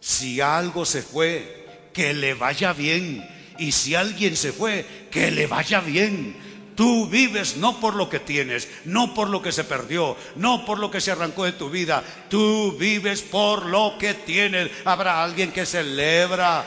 [0.00, 3.28] Si algo se fue, que le vaya bien.
[3.58, 6.36] Y si alguien se fue, que le vaya bien.
[6.74, 10.78] Tú vives no por lo que tienes, no por lo que se perdió, no por
[10.78, 12.02] lo que se arrancó de tu vida.
[12.30, 14.70] Tú vives por lo que tienes.
[14.86, 16.64] Habrá alguien que celebra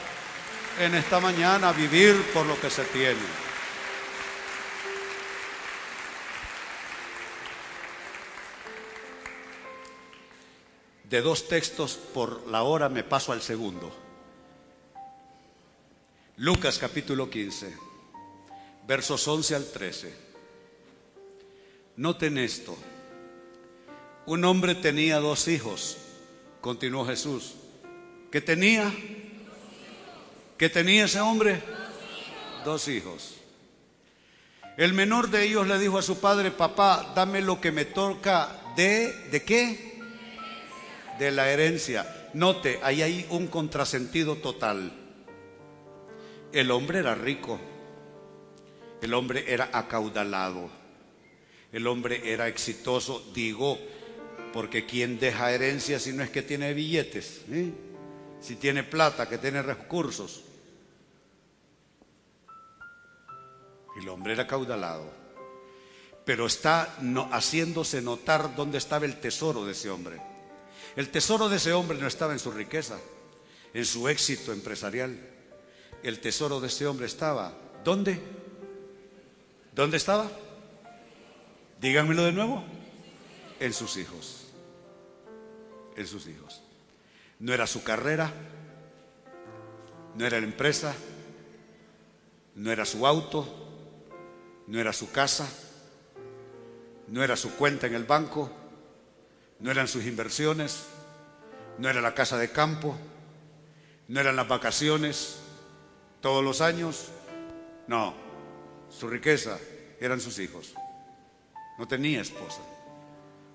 [0.80, 3.44] en esta mañana vivir por lo que se tiene.
[11.14, 13.96] de dos textos por la hora me paso al segundo.
[16.38, 17.78] Lucas capítulo 15,
[18.88, 20.14] versos 11 al 13.
[21.98, 22.76] Noten esto.
[24.26, 25.98] Un hombre tenía dos hijos,
[26.62, 27.58] continuó Jesús.
[28.32, 28.92] ¿Qué tenía?
[30.64, 31.62] ¿Qué tenía ese hombre?
[32.64, 33.36] Dos hijos.
[34.78, 38.62] El menor de ellos le dijo a su padre, papá, dame lo que me toca
[38.78, 40.00] de, ¿de qué?
[41.20, 42.30] de la herencia.
[42.34, 44.94] Note, ahí hay un contrasentido total.
[46.54, 47.60] El hombre era rico,
[49.02, 50.70] el hombre era acaudalado,
[51.74, 53.78] el hombre era exitoso, digo,
[54.54, 57.70] porque quien deja herencia si no es que tiene billetes, ¿eh?
[58.40, 60.46] si tiene plata, que tiene recursos.
[63.96, 65.12] El hombre era acaudalado,
[66.26, 66.96] pero está
[67.32, 70.20] haciéndose notar dónde estaba el tesoro de ese hombre.
[70.96, 73.00] El tesoro de ese hombre no estaba en su riqueza,
[73.74, 75.18] en su éxito empresarial.
[76.02, 78.20] El tesoro de ese hombre estaba, ¿dónde?
[79.74, 80.30] ¿Dónde estaba?
[81.80, 82.64] Díganmelo de nuevo.
[83.60, 84.48] En sus hijos.
[85.96, 86.62] En sus hijos.
[87.40, 88.32] No era su carrera,
[90.16, 90.96] no era la empresa,
[92.56, 93.63] no era su auto,
[94.68, 95.48] no era su casa,
[97.08, 98.52] no era su cuenta en el banco
[99.64, 100.84] no eran sus inversiones,
[101.78, 102.98] no era la casa de campo,
[104.10, 105.38] no eran las vacaciones
[106.20, 107.08] todos los años,
[107.88, 108.14] no,
[108.90, 109.58] su riqueza
[110.02, 110.74] eran sus hijos.
[111.80, 112.60] No tenía esposa.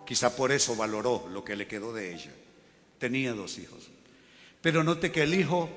[0.06, 2.32] Quizá por eso valoró lo que le quedó de ella.
[2.98, 3.90] Tenía dos hijos.
[4.62, 5.68] Pero note que el hijo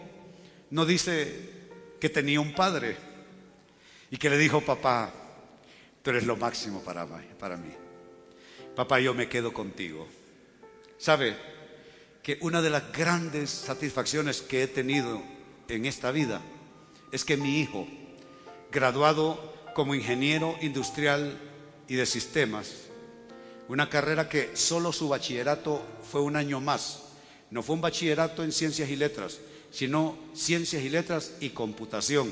[0.69, 1.49] no dice
[1.99, 2.95] que tenía un padre
[4.09, 5.11] y que le dijo, papá,
[6.01, 7.07] tú eres lo máximo para
[7.39, 7.71] para mí.
[8.75, 10.07] Papá, yo me quedo contigo.
[10.97, 11.35] ¿Sabe
[12.23, 15.21] que una de las grandes satisfacciones que he tenido
[15.67, 16.41] en esta vida
[17.11, 17.87] es que mi hijo,
[18.71, 21.37] graduado como ingeniero industrial
[21.87, 22.83] y de sistemas,
[23.67, 27.03] una carrera que solo su bachillerato fue un año más,
[27.49, 29.39] no fue un bachillerato en ciencias y letras,
[29.71, 32.31] sino ciencias y letras y computación.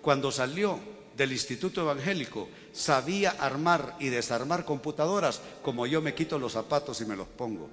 [0.00, 0.80] Cuando salió
[1.16, 7.06] del Instituto Evangélico, sabía armar y desarmar computadoras como yo me quito los zapatos y
[7.06, 7.68] me los pongo.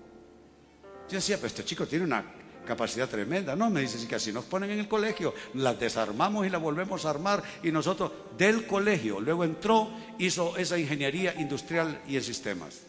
[1.10, 2.24] Yo decía, pues este chico tiene una
[2.66, 3.56] capacidad tremenda.
[3.56, 7.06] No, me dice, que así nos ponen en el colegio, las desarmamos y las volvemos
[7.06, 7.44] a armar.
[7.62, 12.82] Y nosotros del colegio, luego entró, hizo esa ingeniería industrial y en sistemas.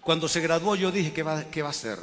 [0.00, 1.98] Cuando se graduó yo dije, ¿qué va, qué va a hacer?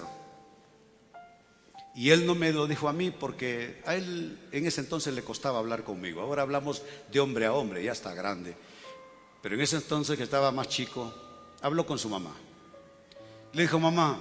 [2.00, 5.22] Y él no me lo dijo a mí porque a él en ese entonces le
[5.22, 6.22] costaba hablar conmigo.
[6.22, 6.82] Ahora hablamos
[7.12, 8.56] de hombre a hombre, ya está grande.
[9.42, 11.14] Pero en ese entonces que estaba más chico,
[11.62, 12.34] habló con su mamá.
[13.52, 14.18] Le dijo, mamá,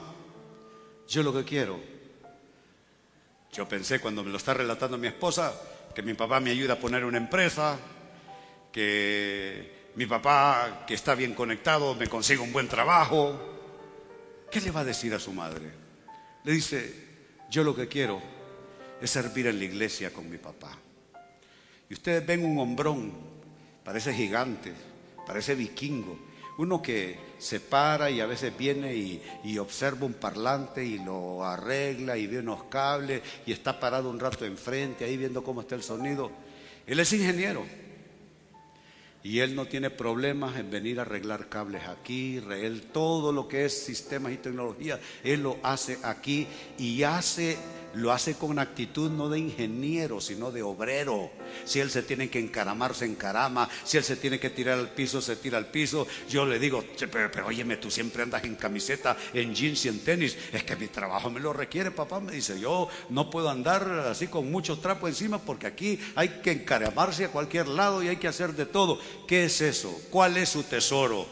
[1.06, 1.78] yo lo que quiero.
[3.52, 5.54] Yo pensé cuando me lo está relatando mi esposa,
[5.94, 7.78] que mi papá me ayuda a poner una empresa,
[8.72, 13.38] que mi papá, que está bien conectado, me consiga un buen trabajo.
[14.50, 15.70] ¿Qué le va a decir a su madre?
[16.42, 17.07] Le dice,
[17.50, 18.20] yo lo que quiero
[19.00, 20.76] es servir en la iglesia con mi papá.
[21.88, 23.12] Y ustedes ven un hombrón,
[23.84, 24.72] parece gigante,
[25.26, 26.18] parece vikingo,
[26.58, 32.16] Uno que se para y a veces viene y, observa un parlante y lo arregla
[32.16, 35.84] y ve unos cables y está parado un rato enfrente ahí viendo cómo está el
[35.84, 36.32] sonido.
[36.84, 37.64] Él es ingeniero.
[39.28, 43.66] Y él no tiene problemas en venir a arreglar cables aquí, él todo lo que
[43.66, 46.46] es sistemas y tecnología, él lo hace aquí
[46.78, 47.58] y hace
[47.94, 51.30] lo hace con actitud no de ingeniero, sino de obrero.
[51.64, 53.68] Si él se tiene que encaramar, se encarama.
[53.84, 56.06] Si él se tiene que tirar al piso, se tira al piso.
[56.28, 60.00] Yo le digo, pero, pero óyeme, tú siempre andas en camiseta, en jeans y en
[60.00, 60.36] tenis.
[60.52, 62.20] Es que mi trabajo me lo requiere, papá.
[62.20, 66.52] Me dice, yo no puedo andar así con mucho trapo encima porque aquí hay que
[66.52, 68.98] encaramarse a cualquier lado y hay que hacer de todo.
[69.26, 69.98] ¿Qué es eso?
[70.10, 71.26] ¿Cuál es su tesoro?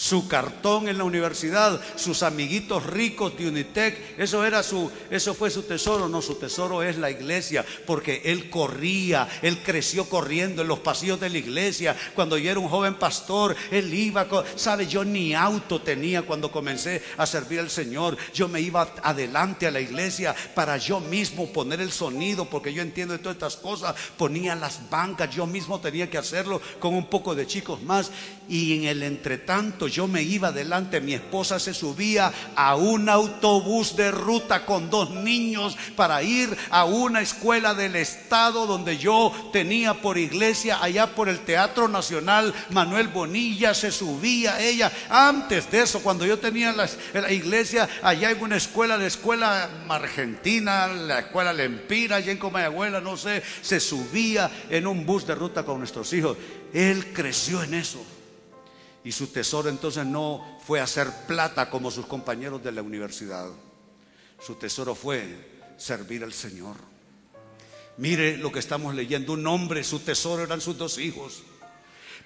[0.00, 5.50] Su cartón en la universidad, sus amiguitos ricos de Unitec, eso era su, eso fue
[5.50, 10.68] su tesoro, no, su tesoro es la iglesia, porque él corría, él creció corriendo en
[10.68, 14.26] los pasillos de la iglesia, cuando yo era un joven pastor, él iba,
[14.56, 19.66] sabe, yo ni auto tenía cuando comencé a servir al Señor, yo me iba adelante
[19.66, 23.56] a la iglesia para yo mismo poner el sonido, porque yo entiendo de todas estas
[23.58, 28.10] cosas, ponía las bancas, yo mismo tenía que hacerlo con un poco de chicos más,
[28.48, 33.96] y en el entretanto yo me iba adelante, mi esposa se subía a un autobús
[33.96, 39.94] de ruta con dos niños para ir a una escuela del estado donde yo tenía
[39.94, 44.92] por iglesia allá por el Teatro Nacional Manuel Bonilla, se subía ella.
[45.08, 49.68] Antes de eso, cuando yo tenía la, la iglesia allá en una escuela, la escuela
[49.88, 55.34] argentina, la escuela Lempira, allá en Comayagüela, no sé, se subía en un bus de
[55.34, 56.36] ruta con nuestros hijos.
[56.72, 58.04] Él creció en eso.
[59.02, 63.48] Y su tesoro entonces no fue hacer plata como sus compañeros de la universidad.
[64.38, 66.76] Su tesoro fue servir al Señor.
[67.96, 69.32] Mire lo que estamos leyendo.
[69.32, 71.42] Un hombre, su tesoro eran sus dos hijos.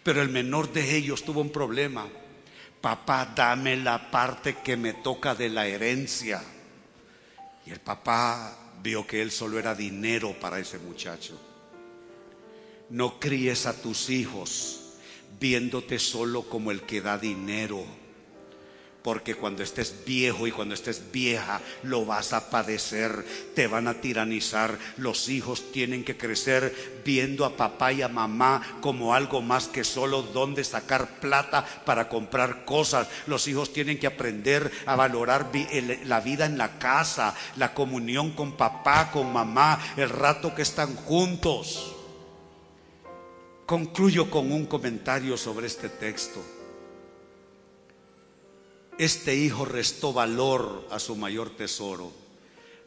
[0.03, 2.09] Pero el menor de ellos tuvo un problema.
[2.81, 6.43] Papá, dame la parte que me toca de la herencia.
[7.67, 11.41] Y el papá vio que él solo era dinero para ese muchacho.
[12.91, 14.84] No críes a tus hijos
[15.41, 17.85] viéndote solo como el que da dinero.
[19.05, 23.23] Porque cuando estés viejo y cuando estés vieja lo vas a padecer,
[23.55, 24.79] te van a tiranizar.
[24.97, 29.85] Los hijos tienen que crecer viendo a papá y a mamá como algo más que
[29.85, 33.07] solo donde sacar plata para comprar cosas.
[33.27, 35.51] Los hijos tienen que aprender a valorar
[36.07, 40.97] la vida en la casa, la comunión con papá, con mamá, el rato que están
[40.97, 41.94] juntos.
[43.67, 46.39] Concluyo con un comentario sobre este texto.
[48.99, 52.13] Este hijo restó valor a su mayor tesoro,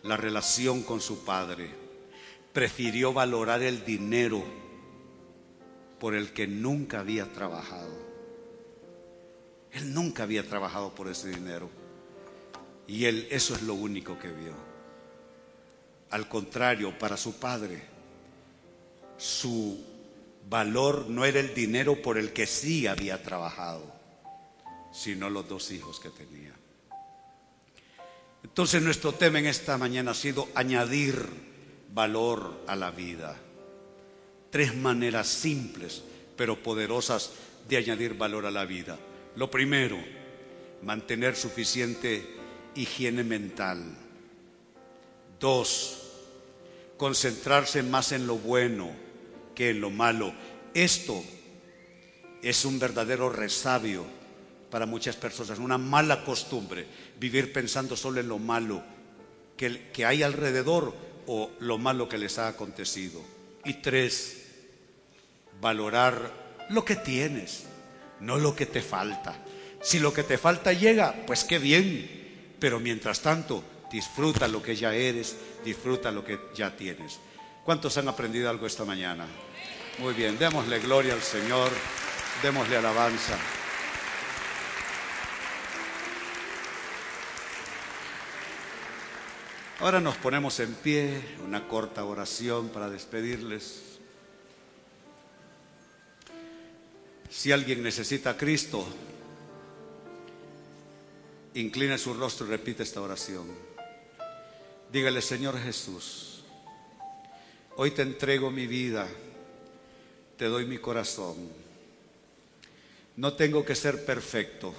[0.03, 1.71] la relación con su padre.
[2.53, 4.43] Prefirió valorar el dinero
[5.99, 7.97] por el que nunca había trabajado.
[9.71, 11.71] Él nunca había trabajado por ese dinero.
[12.85, 14.53] Y él eso es lo único que vio.
[16.11, 17.83] Al contrario, para su padre,
[19.17, 19.83] su
[20.49, 23.83] valor no era el dinero por el que sí había trabajado,
[24.91, 26.53] sino los dos hijos que tenía.
[28.43, 31.27] Entonces nuestro tema en esta mañana ha sido añadir
[31.93, 33.35] valor a la vida.
[34.49, 36.03] Tres maneras simples
[36.37, 37.31] pero poderosas
[37.67, 38.97] de añadir valor a la vida.
[39.35, 39.97] Lo primero,
[40.83, 42.23] mantener suficiente
[42.75, 43.83] higiene mental.
[45.39, 46.03] Dos,
[46.95, 49.06] concentrarse más en lo bueno
[49.57, 50.31] que en lo malo.
[50.75, 51.23] Esto
[52.43, 54.05] es un verdadero resabio
[54.69, 56.85] para muchas personas, una mala costumbre,
[57.19, 58.83] vivir pensando solo en lo malo
[59.57, 60.93] que, que hay alrededor
[61.25, 63.19] o lo malo que les ha acontecido.
[63.65, 64.45] Y tres,
[65.59, 66.31] valorar
[66.69, 67.63] lo que tienes,
[68.19, 69.43] no lo que te falta.
[69.81, 74.75] Si lo que te falta llega, pues qué bien, pero mientras tanto, disfruta lo que
[74.75, 75.35] ya eres,
[75.65, 77.19] disfruta lo que ya tienes.
[77.67, 79.27] ¿Cuántos han aprendido algo esta mañana?
[79.97, 81.69] Muy bien, démosle gloria al Señor,
[82.41, 83.37] démosle alabanza.
[89.81, 93.99] Ahora nos ponemos en pie, una corta oración para despedirles.
[97.29, 98.87] Si alguien necesita a Cristo,
[101.55, 103.45] incline su rostro y repite esta oración.
[104.89, 106.26] Dígale, Señor Jesús,
[107.77, 109.07] hoy te entrego mi vida
[110.37, 111.35] te doy mi corazón.
[113.17, 114.73] No tengo que ser perfecto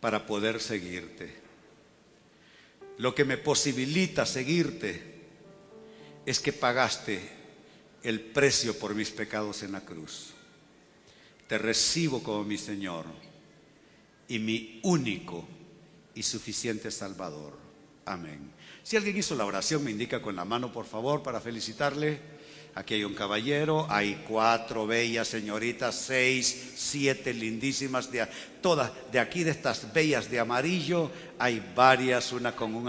[0.00, 1.40] para poder seguirte.
[2.98, 5.00] Lo que me posibilita seguirte
[6.26, 7.20] es que pagaste
[8.02, 10.30] el precio por mis pecados en la cruz.
[11.46, 13.06] Te recibo como mi Señor
[14.26, 15.46] y mi único
[16.14, 17.56] y suficiente Salvador.
[18.04, 18.50] Amén.
[18.82, 22.32] Si alguien hizo la oración, me indica con la mano, por favor, para felicitarle.
[22.74, 28.26] Aquí hay un caballero, hay cuatro bellas señoritas, seis, siete lindísimas, de,
[28.62, 32.88] todas de aquí, de estas bellas de amarillo, hay varias, una con un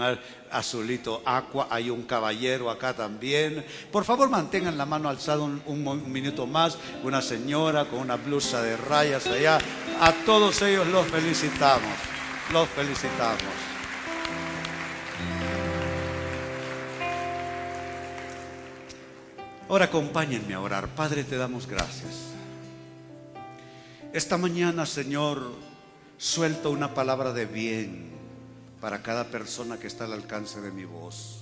[0.50, 3.62] azulito aqua, hay un caballero acá también.
[3.92, 8.62] Por favor, mantengan la mano alzada un, un minuto más, una señora con una blusa
[8.62, 9.58] de rayas allá.
[10.00, 11.92] A todos ellos los felicitamos,
[12.50, 13.73] los felicitamos.
[19.68, 20.88] Ahora acompáñenme a orar.
[20.88, 22.34] Padre, te damos gracias.
[24.12, 25.52] Esta mañana, Señor,
[26.18, 28.10] suelto una palabra de bien
[28.80, 31.40] para cada persona que está al alcance de mi voz.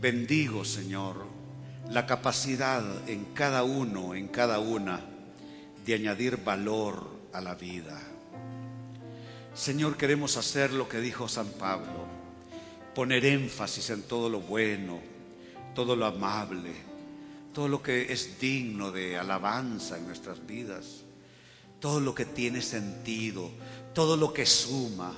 [0.00, 1.26] Bendigo, Señor,
[1.90, 5.00] la capacidad en cada uno, en cada una,
[5.84, 8.00] de añadir valor a la vida.
[9.52, 12.06] Señor, queremos hacer lo que dijo San Pablo,
[12.94, 15.17] poner énfasis en todo lo bueno,
[15.78, 16.72] todo lo amable,
[17.54, 21.04] todo lo que es digno de alabanza en nuestras vidas,
[21.78, 23.48] todo lo que tiene sentido,
[23.94, 25.14] todo lo que suma.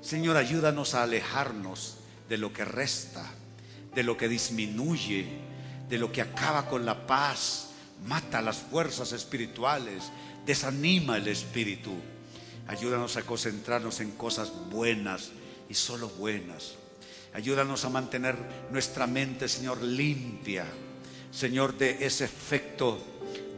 [0.00, 1.98] Señor, ayúdanos a alejarnos
[2.30, 3.30] de lo que resta,
[3.94, 5.26] de lo que disminuye,
[5.90, 7.72] de lo que acaba con la paz,
[8.06, 10.04] mata las fuerzas espirituales,
[10.46, 11.92] desanima el espíritu.
[12.68, 15.32] Ayúdanos a concentrarnos en cosas buenas
[15.68, 16.76] y solo buenas
[17.34, 18.36] Ayúdanos a mantener
[18.70, 20.64] nuestra mente, Señor, limpia.
[21.32, 22.96] Señor, de ese efecto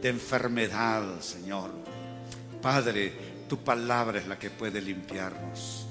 [0.01, 1.69] de enfermedad, Señor.
[2.59, 3.13] Padre,
[3.47, 5.85] tu palabra es la que puede limpiarnos.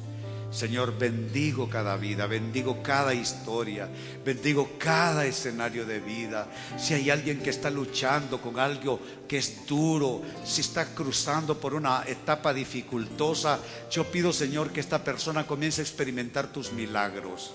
[0.50, 3.88] Señor, bendigo cada vida, bendigo cada historia,
[4.24, 6.48] bendigo cada escenario de vida.
[6.76, 11.72] Si hay alguien que está luchando con algo que es duro, si está cruzando por
[11.74, 13.60] una etapa dificultosa,
[13.92, 17.52] yo pido, Señor, que esta persona comience a experimentar tus milagros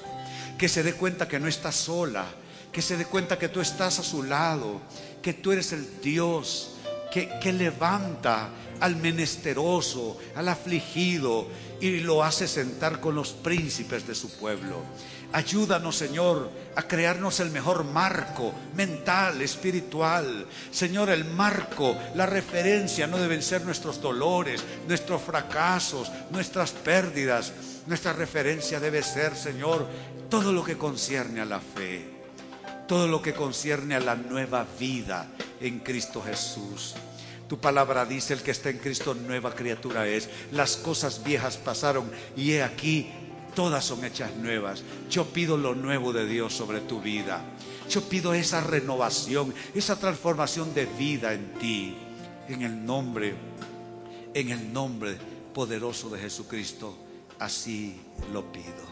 [0.61, 2.23] que se dé cuenta que no está sola,
[2.71, 4.79] que se dé cuenta que tú estás a su lado,
[5.19, 6.75] que tú eres el Dios
[7.11, 8.49] que, que levanta
[8.79, 11.47] al menesteroso, al afligido
[11.79, 14.83] y lo hace sentar con los príncipes de su pueblo.
[15.33, 20.45] Ayúdanos, Señor, a crearnos el mejor marco mental, espiritual.
[20.69, 27.51] Señor, el marco, la referencia no deben ser nuestros dolores, nuestros fracasos, nuestras pérdidas.
[27.87, 29.87] Nuestra referencia debe ser, Señor,
[30.29, 32.05] todo lo que concierne a la fe,
[32.87, 35.27] todo lo que concierne a la nueva vida
[35.59, 36.95] en Cristo Jesús.
[37.47, 40.29] Tu palabra dice, el que está en Cristo nueva criatura es.
[40.53, 43.09] Las cosas viejas pasaron y he aquí,
[43.55, 44.83] todas son hechas nuevas.
[45.09, 47.43] Yo pido lo nuevo de Dios sobre tu vida.
[47.89, 51.97] Yo pido esa renovación, esa transformación de vida en ti.
[52.47, 53.35] En el nombre,
[54.33, 55.17] en el nombre
[55.53, 56.95] poderoso de Jesucristo,
[57.41, 57.99] así
[58.31, 58.85] lo pido.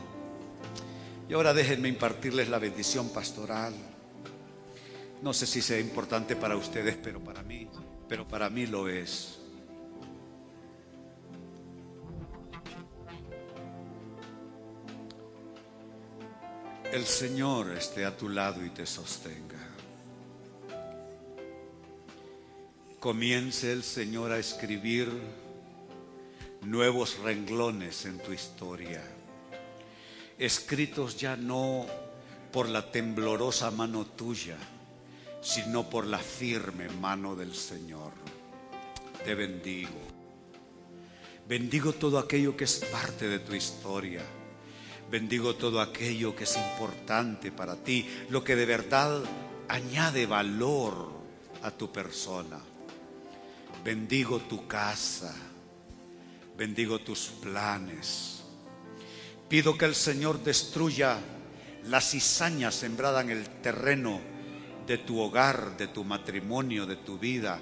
[1.29, 3.73] Y ahora déjenme impartirles la bendición pastoral.
[5.21, 7.69] No sé si sea importante para ustedes, pero para mí,
[8.07, 9.39] pero para mí lo es.
[16.91, 19.59] El Señor esté a tu lado y te sostenga.
[22.99, 25.11] Comience el Señor a escribir
[26.61, 29.03] nuevos renglones en tu historia
[30.39, 31.85] escritos ya no
[32.53, 34.57] por la temblorosa mano tuya,
[35.41, 38.13] sino por la firme mano del Señor.
[39.23, 39.99] Te bendigo.
[41.47, 44.23] Bendigo todo aquello que es parte de tu historia.
[45.11, 49.21] Bendigo todo aquello que es importante para ti, lo que de verdad
[49.67, 51.09] añade valor
[51.63, 52.59] a tu persona.
[53.83, 55.48] Bendigo tu casa.
[56.59, 58.43] Bendigo tus planes
[59.47, 61.17] Pido que el Señor destruya
[61.85, 64.19] la cizaña sembrada en el terreno
[64.85, 67.59] de tu hogar, de tu matrimonio, de tu vida.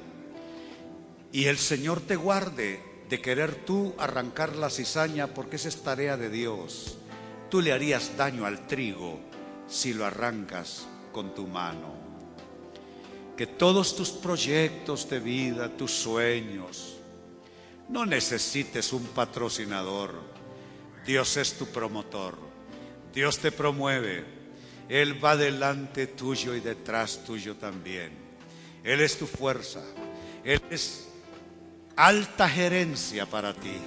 [1.32, 6.18] Y el Señor te guarde de querer tú arrancar la cizaña porque esa es tarea
[6.18, 6.98] de Dios.
[7.50, 9.20] Tú le harías daño al trigo
[9.68, 11.96] si lo arrancas con tu mano.
[13.38, 16.97] Que todos tus proyectos de vida, tus sueños,
[17.90, 20.38] no necesites un patrocinador
[21.08, 22.38] Dios es tu promotor.
[23.14, 24.26] Dios te promueve.
[24.90, 28.12] Él va delante tuyo y detrás tuyo también.
[28.84, 29.82] Él es tu fuerza.
[30.44, 31.08] Él es
[31.96, 33.78] alta gerencia para ti.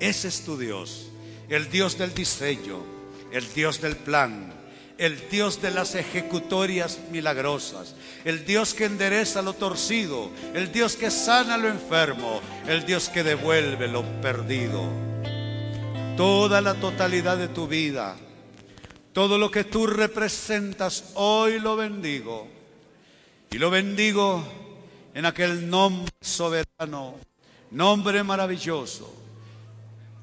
[0.00, 1.06] Ese es tu Dios.
[1.48, 2.82] El Dios del diseño.
[3.30, 4.52] El Dios del plan.
[4.98, 11.10] El Dios de las ejecutorias milagrosas, el Dios que endereza lo torcido, el Dios que
[11.10, 14.82] sana lo enfermo, el Dios que devuelve lo perdido.
[16.16, 18.16] Toda la totalidad de tu vida,
[19.12, 22.48] todo lo que tú representas, hoy lo bendigo.
[23.50, 24.44] Y lo bendigo
[25.14, 27.16] en aquel nombre soberano,
[27.70, 29.12] nombre maravilloso.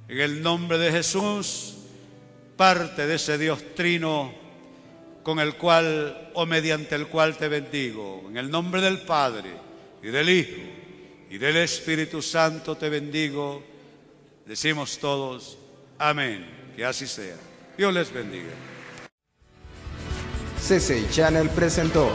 [0.08, 1.76] En el nombre de Jesús,
[2.58, 4.41] parte de ese Dios trino
[5.24, 8.24] con el cual o mediante el cual te bendigo.
[8.30, 9.52] En el nombre del Padre
[10.02, 10.62] y del Hijo
[11.30, 13.64] y del Espíritu Santo te bendigo.
[14.46, 15.58] Decimos todos,
[15.98, 16.74] amén.
[16.76, 17.36] Que así sea.
[17.78, 18.52] Dios les bendiga.
[20.60, 22.10] CC Channel presentó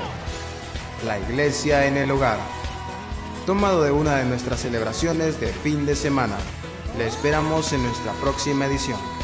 [1.05, 2.39] La Iglesia en el Hogar,
[3.45, 6.37] tomado de una de nuestras celebraciones de fin de semana.
[6.97, 9.16] Le esperamos en nuestra próxima edición.